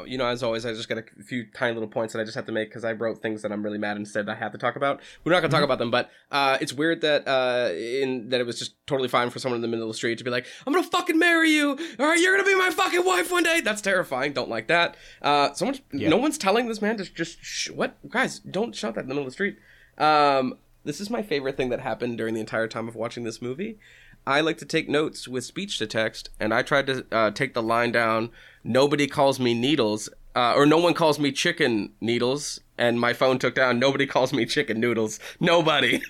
[0.05, 2.35] You know, as always, I just got a few tiny little points that I just
[2.35, 4.59] have to make because I wrote things that I'm really mad instead I have to
[4.59, 5.01] talk about.
[5.23, 8.41] We're not going to talk about them, but uh, it's weird that uh, in that
[8.41, 10.31] it was just totally fine for someone in the middle of the street to be
[10.31, 11.79] like, "I'm gonna fucking marry you.
[12.01, 14.33] All right, you're gonna be my fucking wife one day." That's terrifying.
[14.33, 14.97] Don't like that.
[15.23, 19.03] Uh, someone, no one's telling this man to just sh- what guys don't shout that
[19.03, 19.59] in the middle of the street.
[19.97, 23.41] Um, this is my favorite thing that happened during the entire time of watching this
[23.41, 23.79] movie.
[24.27, 27.55] I like to take notes with speech to text, and I tried to uh, take
[27.55, 28.31] the line down.
[28.65, 33.39] Nobody calls me needles, uh, or no one calls me chicken needles, and my phone
[33.39, 33.79] took down.
[33.79, 35.21] Nobody calls me chicken noodles.
[35.39, 36.01] Nobody.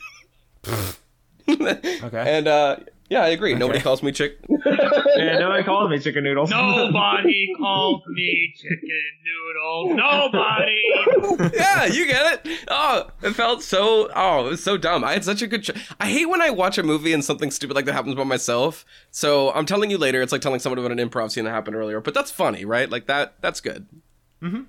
[1.48, 2.02] Okay.
[2.26, 2.76] And uh,
[3.10, 3.54] yeah, I agree.
[3.54, 4.38] Nobody calls me chick.
[5.16, 6.50] Yeah, nobody calls me chicken noodles.
[6.50, 9.94] Nobody calls me chicken noodle.
[9.94, 11.54] Nobody.
[11.56, 12.64] yeah, you get it.
[12.66, 14.10] Oh, it felt so.
[14.14, 15.04] Oh, it was so dumb.
[15.04, 15.62] I had such a good.
[15.62, 18.24] Ch- I hate when I watch a movie and something stupid like that happens by
[18.24, 18.84] myself.
[19.12, 20.20] So I'm telling you later.
[20.20, 22.00] It's like telling someone about an improv scene that happened earlier.
[22.00, 22.90] But that's funny, right?
[22.90, 23.34] Like that.
[23.40, 23.86] That's good.
[24.42, 24.62] Mm-hmm.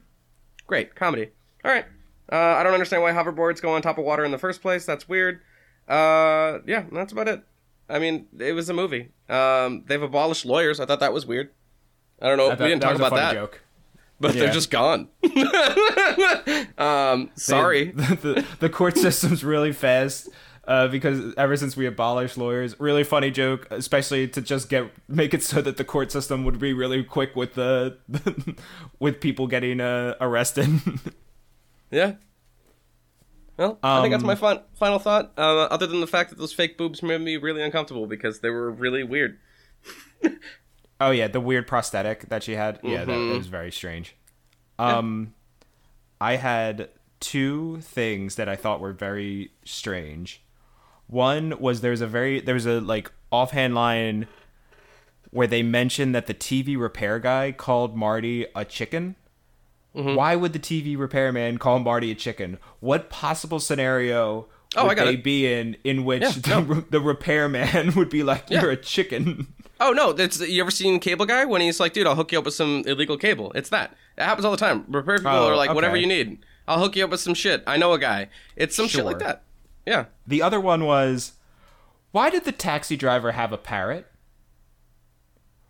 [0.67, 1.31] Great comedy.
[1.63, 1.85] All right.
[2.31, 4.85] Uh, I don't understand why hoverboards go on top of water in the first place.
[4.85, 5.41] That's weird.
[5.87, 7.43] Uh, yeah, that's about it.
[7.87, 9.09] I mean, it was a movie.
[9.29, 10.79] Um, they've abolished lawyers.
[10.79, 11.51] I thought that was weird.
[12.21, 12.47] I don't know.
[12.47, 13.61] I thought we didn't talk about that joke.
[14.19, 14.45] but Yeah.
[14.45, 15.09] they're just gone.
[16.77, 17.91] um, sorry.
[17.95, 20.29] the, the, the court system's really fast
[20.67, 25.33] uh, because ever since we abolished lawyers, really funny joke, especially to just get make
[25.33, 27.97] it so that the court system would be really quick with the
[28.99, 30.69] with people getting uh, arrested.
[31.91, 32.13] Yeah.
[33.57, 35.31] Well, I think that's Um, my fin- final thought.
[35.37, 38.49] Uh, other than the fact that those fake boobs made me really uncomfortable because they
[38.49, 39.39] were really weird.
[41.01, 42.79] oh yeah, the weird prosthetic that she had.
[42.83, 43.37] Yeah, that, Mm-hmm.
[43.37, 44.15] was very strange.
[44.77, 45.33] Um,
[46.19, 46.89] I had
[47.21, 50.41] two things that I thought were very strange.
[51.07, 54.27] One was there's a very there was a like offhand line
[55.31, 59.15] where they mentioned that the TV repair guy called Marty a chicken.
[59.95, 60.15] Mm-hmm.
[60.15, 62.57] Why would the TV repairman call Marty a chicken?
[62.79, 65.23] What possible scenario Oh, would I got they it.
[65.23, 69.47] be in in which Yeah, the, re- the repairman would be like, "You're a chicken"?
[69.79, 72.39] Oh no, that's you ever seen Cable Guy when he's like, dude, I'll hook you
[72.39, 73.51] up with some illegal cable.
[73.55, 73.95] It's that.
[74.17, 74.83] It happens all the time.
[74.89, 76.39] Repair people Oh, are like, whatever you need.
[76.67, 77.63] I'll hook you up with some shit.
[77.67, 78.27] I know a guy.
[78.55, 79.43] It's some shit like that.
[79.85, 80.05] Yeah.
[80.27, 81.33] The other one was,
[82.11, 84.07] why did the taxi driver have a parrot?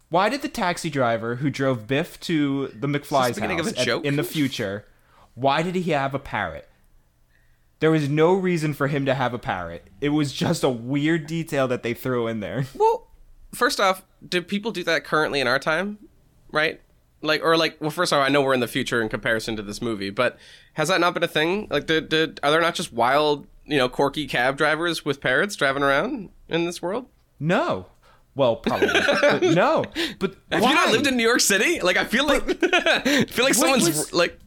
[0.09, 4.23] Why did the taxi driver who drove Biff to the McFly's house at- in the
[4.23, 4.85] future,
[5.33, 6.69] why did he have a parrot?
[7.79, 9.87] There was no reason for him to have a parrot.
[9.99, 12.65] It was just a weird detail that they threw in there.
[12.75, 13.07] Well,
[13.53, 15.97] first off, do people do that currently in our time?
[16.51, 16.81] Right?
[17.21, 19.61] Like, or like, well, first off, I know we're in the future in comparison to
[19.63, 20.37] this movie, but
[20.73, 21.67] has that not been a thing?
[21.69, 25.55] Like, did, did are there not just wild, you know, quirky cab drivers with parrots
[25.55, 27.07] driving around in this world?
[27.39, 27.87] No.
[28.35, 28.89] Well, probably.
[28.89, 29.85] but no.
[30.19, 30.69] But Have why?
[30.69, 31.79] you not lived in New York City?
[31.81, 34.37] Like, I feel like, I feel like someone's was- like,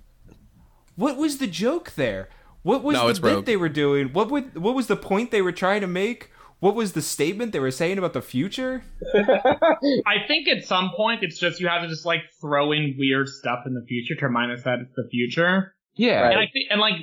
[0.97, 2.28] What was the joke there?
[2.62, 3.45] What was No, the it's bit Rogue.
[3.47, 4.09] they were doing?
[4.12, 6.30] What would what was the point they were trying to make?
[6.61, 8.82] What was the statement they were saying about the future?
[9.14, 13.28] I think at some point it's just you have to just like throw in weird
[13.28, 15.74] stuff in the future to remind us that it's the future.
[15.95, 16.28] Yeah.
[16.28, 16.97] And I think and like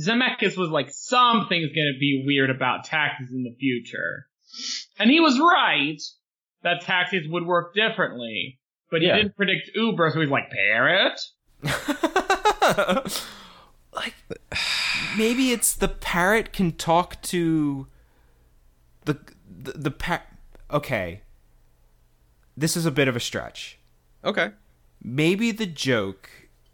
[0.00, 4.26] Zemeckis was like something's gonna be weird about taxes in the future.
[4.98, 6.00] And he was right
[6.62, 8.58] that taxis would work differently.
[8.90, 9.16] But he Yeah.
[9.16, 11.20] didn't predict Uber, so he's like, parrot?
[13.92, 14.14] like
[15.16, 17.86] maybe it's the parrot can talk to
[19.04, 19.18] the
[19.58, 20.26] the, the par-
[20.70, 21.22] okay.
[22.56, 23.78] This is a bit of a stretch.
[24.24, 24.50] okay,
[25.02, 26.30] Maybe the joke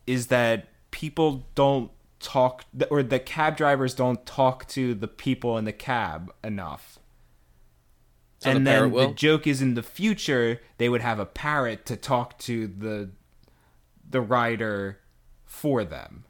[0.06, 5.64] is that people don't talk or the cab drivers don't talk to the people in
[5.64, 6.98] the cab enough.
[8.42, 9.08] So and parrot then will?
[9.08, 13.10] the joke is in the future they would have a parrot to talk to the
[14.08, 14.98] the rider
[15.44, 16.24] for them.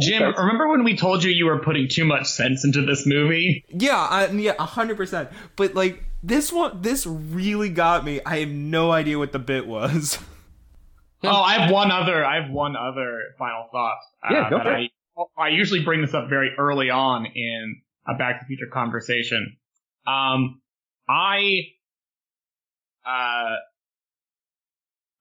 [0.00, 3.64] Jim, remember when we told you you were putting too much sense into this movie?
[3.70, 5.30] Yeah, I, yeah, a hundred percent.
[5.56, 8.20] But like this one, this really got me.
[8.26, 10.18] I have no idea what the bit was.
[11.24, 12.24] Oh, I have one other.
[12.24, 13.96] I have one other final thought.
[14.22, 17.80] Uh, Yeah, go that for I, I usually bring this up very early on in
[18.06, 19.56] a Back to the Future conversation.
[20.06, 20.60] Um,
[21.08, 21.60] I,
[23.04, 23.56] uh,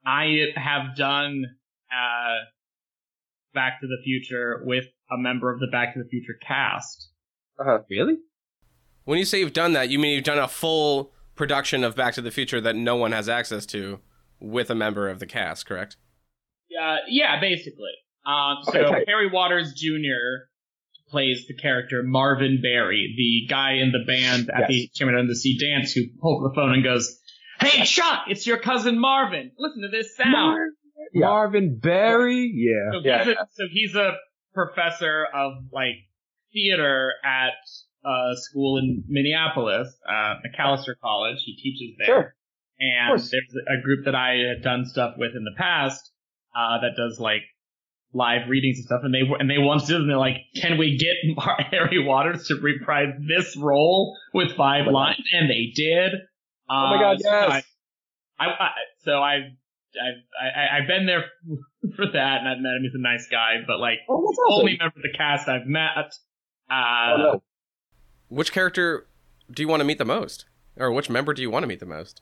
[0.06, 1.46] I have done
[1.92, 2.46] uh,
[3.54, 7.10] Back to the Future with a member of the Back to the Future cast.
[7.60, 7.80] Uh-huh.
[7.90, 8.18] Really?
[9.06, 12.16] when you say you've done that, you mean you've done a full production of Back
[12.16, 14.00] to the Future that no one has access to
[14.40, 15.96] with a member of the cast, correct?
[16.82, 17.92] Uh, yeah, basically.
[18.26, 19.04] Um, so Okay.
[19.08, 20.50] Harry Waters Jr.
[21.16, 24.68] plays the character Marvin Berry, the guy in the band at Yes.
[24.70, 27.18] the Chairman of the Sea dance who pulls the phone and goes,
[27.62, 29.52] "Hey Chuck, it's your cousin Marvin.
[29.58, 30.74] Listen to this sound."
[31.14, 31.28] Yeah.
[31.28, 32.52] Marvin Berry?
[32.54, 32.92] Yeah.
[32.92, 33.24] So, Yeah.
[33.24, 34.18] he's a, so he's a
[34.54, 35.96] professor of like
[36.52, 37.54] theater at
[38.06, 41.38] a school in Minneapolis, uh, Macalester College.
[41.46, 42.08] He teaches there.
[42.08, 42.36] Sure.
[42.80, 46.12] And there's a group that I had done stuff with in the past
[46.56, 47.44] uh, that does like
[48.16, 49.02] live readings and stuff.
[49.04, 51.16] And they and they once did, and they're like, "Can we get
[51.72, 54.94] Harry Waters to reprise this role with five Oh my God.
[54.94, 56.14] lines?" And they did.
[56.70, 57.64] Oh my God, so yes.
[58.40, 58.70] I, I, I
[59.04, 59.42] so I've
[59.94, 61.26] I've I, I've been there
[61.96, 62.82] for that, and I've met him.
[62.84, 64.60] He's a nice guy, but like Oh, that's awesome.
[64.62, 66.14] only member of the cast I've met.
[66.70, 67.44] Uh, Oh, no.
[68.30, 69.06] Which character
[69.52, 70.46] do you want to meet the most?
[70.78, 72.22] Or which member do you want to meet the most?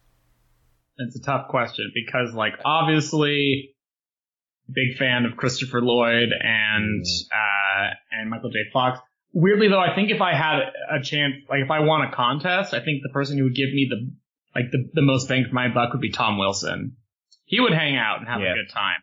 [0.97, 3.72] It's a tough question because, like, obviously,
[4.71, 8.59] big fan of Christopher Lloyd and uh, and Michael J.
[8.71, 8.99] Fox.
[9.33, 10.59] Weirdly, though, I think if I had
[10.91, 13.69] a chance, like, if I won a contest, I think the person who would give
[13.73, 14.11] me the
[14.55, 16.95] like the, the most bang for my buck would be Tom Wilson.
[17.45, 18.51] He would hang out and have Yeah.
[18.51, 18.97] a good time.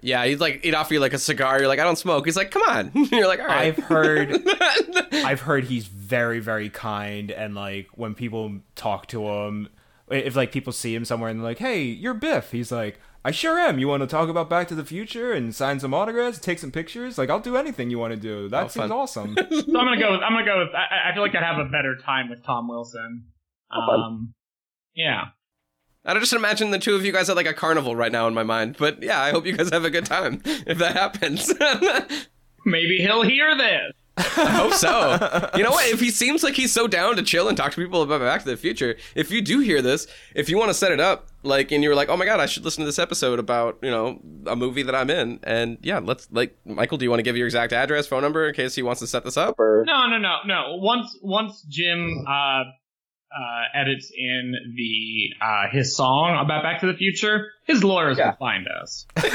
[0.00, 1.58] Yeah, he'd like he'd offer you like a cigar.
[1.58, 2.24] You're like, I don't smoke.
[2.26, 2.90] He's like, come on.
[3.10, 3.66] You're like, all right.
[3.76, 4.40] I've heard
[5.12, 9.68] I've heard he's very very kind and like when people talk to him
[10.08, 13.30] if like people see him somewhere and they're like, "Hey, you're Biff." He's like, "I
[13.32, 13.78] sure am.
[13.78, 16.70] You want to talk about Back to the Future and sign some autographs, take some
[16.70, 17.18] pictures?
[17.18, 18.48] Like I'll do anything you want to do.
[18.48, 18.92] That Oh, seems fun.
[18.92, 20.12] awesome." So I'm gonna go.
[20.12, 20.68] With, I'm gonna go with.
[20.74, 23.24] I, I feel like I'd have a better time with Tom Wilson.
[23.72, 24.00] Oh, fun.
[24.00, 24.34] Um,
[24.94, 25.24] yeah.
[26.08, 28.34] I just imagine the two of you guys at like a carnival right now in
[28.34, 28.76] my mind.
[28.78, 31.52] But yeah, I hope you guys have a good time if that happens.
[32.64, 33.92] Maybe he'll hear this.
[34.18, 35.50] I hope so.
[35.56, 35.86] You know what?
[35.88, 38.42] If he seems like he's so down to chill and talk to people about Back
[38.44, 41.26] to the Future, if you do hear this, if you want to set it up,
[41.42, 43.90] like, and you're like, oh my god, I should listen to this episode about you
[43.90, 47.24] know a movie that I'm in, and yeah, let's like, Michael, do you want to
[47.24, 49.58] give your exact address, phone number in case he wants to set this up?
[49.58, 50.76] Or- No, no, no, no.
[50.76, 52.64] Once once Jim uh,
[53.38, 58.30] uh, edits in the uh, his song about Back to the Future, his lawyers Yeah.
[58.30, 59.06] will find us.
[59.16, 59.32] Okay.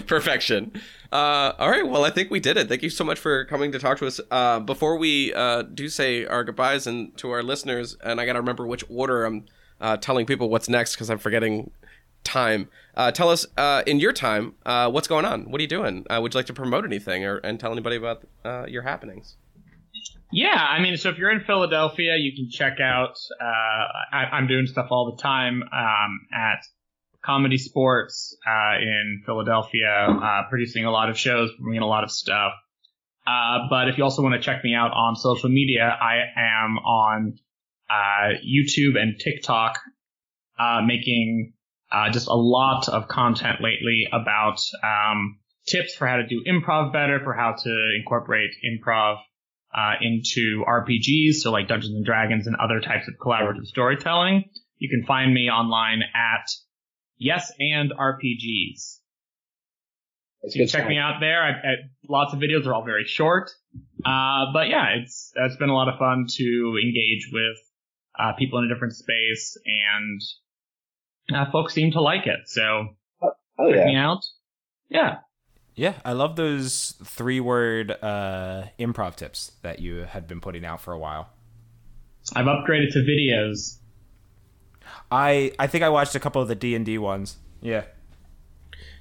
[0.06, 0.72] Perfection.
[1.12, 1.86] Uh, all right.
[1.86, 2.68] Well, I think we did it.
[2.68, 4.20] Thank you so much for coming to talk to us.
[4.30, 8.34] Uh, before we uh, do say our goodbyes and to our listeners, and I got
[8.34, 9.44] to remember which order I'm
[9.80, 11.70] uh, telling people what's next because I'm forgetting
[12.24, 12.68] time.
[12.96, 15.50] Uh, tell us uh, in your time uh, what's going on.
[15.50, 16.04] What are you doing?
[16.10, 19.36] Uh, would you like to promote anything or and tell anybody about uh, your happenings?
[20.32, 23.14] Yeah, I mean, so if you're in Philadelphia, you can check out.
[23.40, 23.44] Uh,
[24.12, 26.62] I, I'm doing stuff all the time um, at
[27.24, 32.52] ComedySportz uh, in Philadelphia, uh, producing a lot of shows, bringing a lot of stuff.
[33.26, 36.78] Uh, but if you also want to check me out on social media, I am
[36.78, 37.38] on
[37.90, 39.78] uh, YouTube and TikTok,
[40.58, 41.52] uh, making
[41.90, 46.92] uh, just a lot of content lately about um, tips for how to do improv
[46.92, 49.18] better, for how to incorporate improv
[49.76, 54.44] uh, into RPGs, so like Dungeons and Dragons and other types of collaborative storytelling.
[54.78, 56.48] You can find me online at
[57.18, 58.98] Yes and RPGs.
[60.42, 60.88] It's You can check stuff.
[60.88, 61.42] me out there.
[61.42, 61.74] I, I,
[62.08, 63.50] lots of videos are all very short,
[64.04, 67.56] uh, but yeah, it's it's been a lot of fun to engage with
[68.18, 70.20] uh, people in a different space, and
[71.36, 72.40] uh, folks seem to like it.
[72.46, 72.96] So
[73.58, 73.84] Oh check yeah.
[73.86, 74.20] me out.
[74.88, 75.16] Yeah,
[75.76, 80.80] Yeah, I love those three word uh, improv tips that you had been putting out
[80.80, 81.28] for a while.
[82.34, 83.76] I've upgraded to videos.
[85.10, 87.36] I I think I watched a couple of the D and D ones.
[87.60, 87.84] Yeah.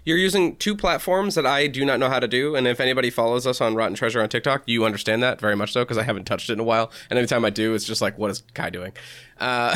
[0.05, 3.09] You're using two platforms that I do not know how to do, and if anybody
[3.09, 6.03] follows us on Rotten Treasure on TikTok, you understand that very much so because I
[6.03, 6.91] haven't touched it in a while.
[7.09, 8.93] And anytime I do, it's just like, what is Kai doing?
[9.39, 9.75] Uh,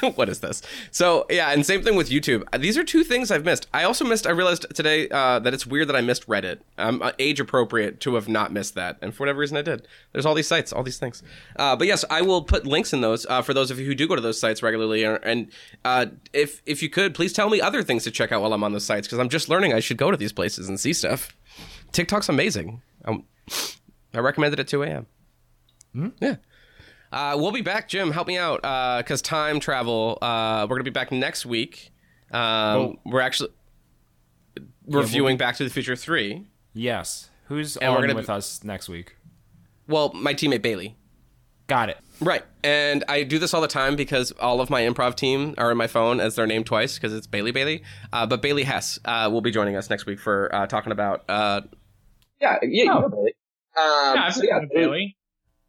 [0.14, 0.62] what is this?
[0.90, 2.44] So yeah, and same thing with YouTube.
[2.58, 3.66] These are two things I've missed.
[3.74, 4.26] I also missed.
[4.26, 6.60] I realized today uh, that it's weird that I missed Reddit.
[6.78, 9.86] I'm uh, age appropriate to have not missed that, and for whatever reason I did.
[10.12, 11.22] There's all these sites, all these things.
[11.56, 13.94] Uh, but yes, I will put links in those uh, for those of you who
[13.94, 15.04] do go to those sites regularly.
[15.04, 15.50] And,
[15.84, 18.64] uh, if if you could, please tell me other things to check out while I'm
[18.64, 19.63] on those sites because I'm just learning.
[19.72, 21.36] I should go to these places and see stuff.
[21.92, 22.82] TikTok's amazing.
[23.04, 23.24] Um,
[24.12, 25.06] I recommend it at 2 a.m.
[26.20, 26.36] Yeah.
[27.12, 28.10] Uh, we'll be back, Jim.
[28.10, 28.62] Help me out
[28.98, 30.18] because time travel.
[30.20, 31.92] Uh, we're gonna be back next week.
[32.32, 33.50] Um, We're actually
[34.88, 36.46] reviewing Back to the Future Three.
[36.72, 37.30] Yes.
[37.44, 39.16] Who's And on with be- us next week?
[39.86, 40.96] Well, my teammate Bailey.
[41.68, 41.98] Got it.
[42.20, 42.42] Right.
[42.62, 45.76] And I do this all the time because all of my improv team are in
[45.76, 47.82] my phone as their name twice because it's Bailey Bailey.
[48.12, 51.24] Uh, but Bailey Hess uh, will be joining us next week for uh, talking about.
[51.28, 51.62] Uh,
[52.40, 53.34] Yeah, yeah, you know Billy.
[53.76, 55.16] Um, Yeah, so yeah, Bailey.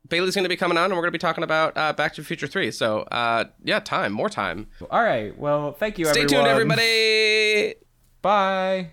[0.08, 2.14] Bailey's going to be coming on and we're going to be talking about uh, Back
[2.14, 2.70] to the Future 3.
[2.72, 4.68] So, uh, yeah, time, more time.
[4.92, 5.36] All right.
[5.38, 6.46] Well, thank you, Stay everyone.
[6.46, 7.76] tuned, everybody.
[8.22, 8.92] Bye.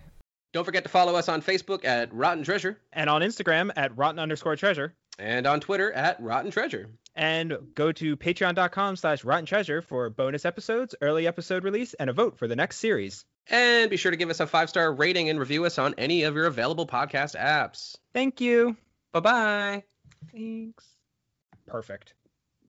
[0.54, 4.18] Don't forget to follow us on Facebook at Rotten Treasure and on Instagram at rotten
[4.18, 4.94] underscore treasure.
[5.18, 6.90] And on Twitter at Rotten Treasure.
[7.14, 12.12] And go to patreon.com slash rotten treasure for bonus episodes, early episode release, and a
[12.12, 13.24] vote for the next series.
[13.48, 16.22] And be sure to give us a five star rating and review us on any
[16.22, 17.96] of your available podcast apps.
[18.14, 18.76] Thank you.
[19.12, 19.84] Bye bye.
[20.32, 20.86] Thanks.
[21.66, 22.14] Perfect.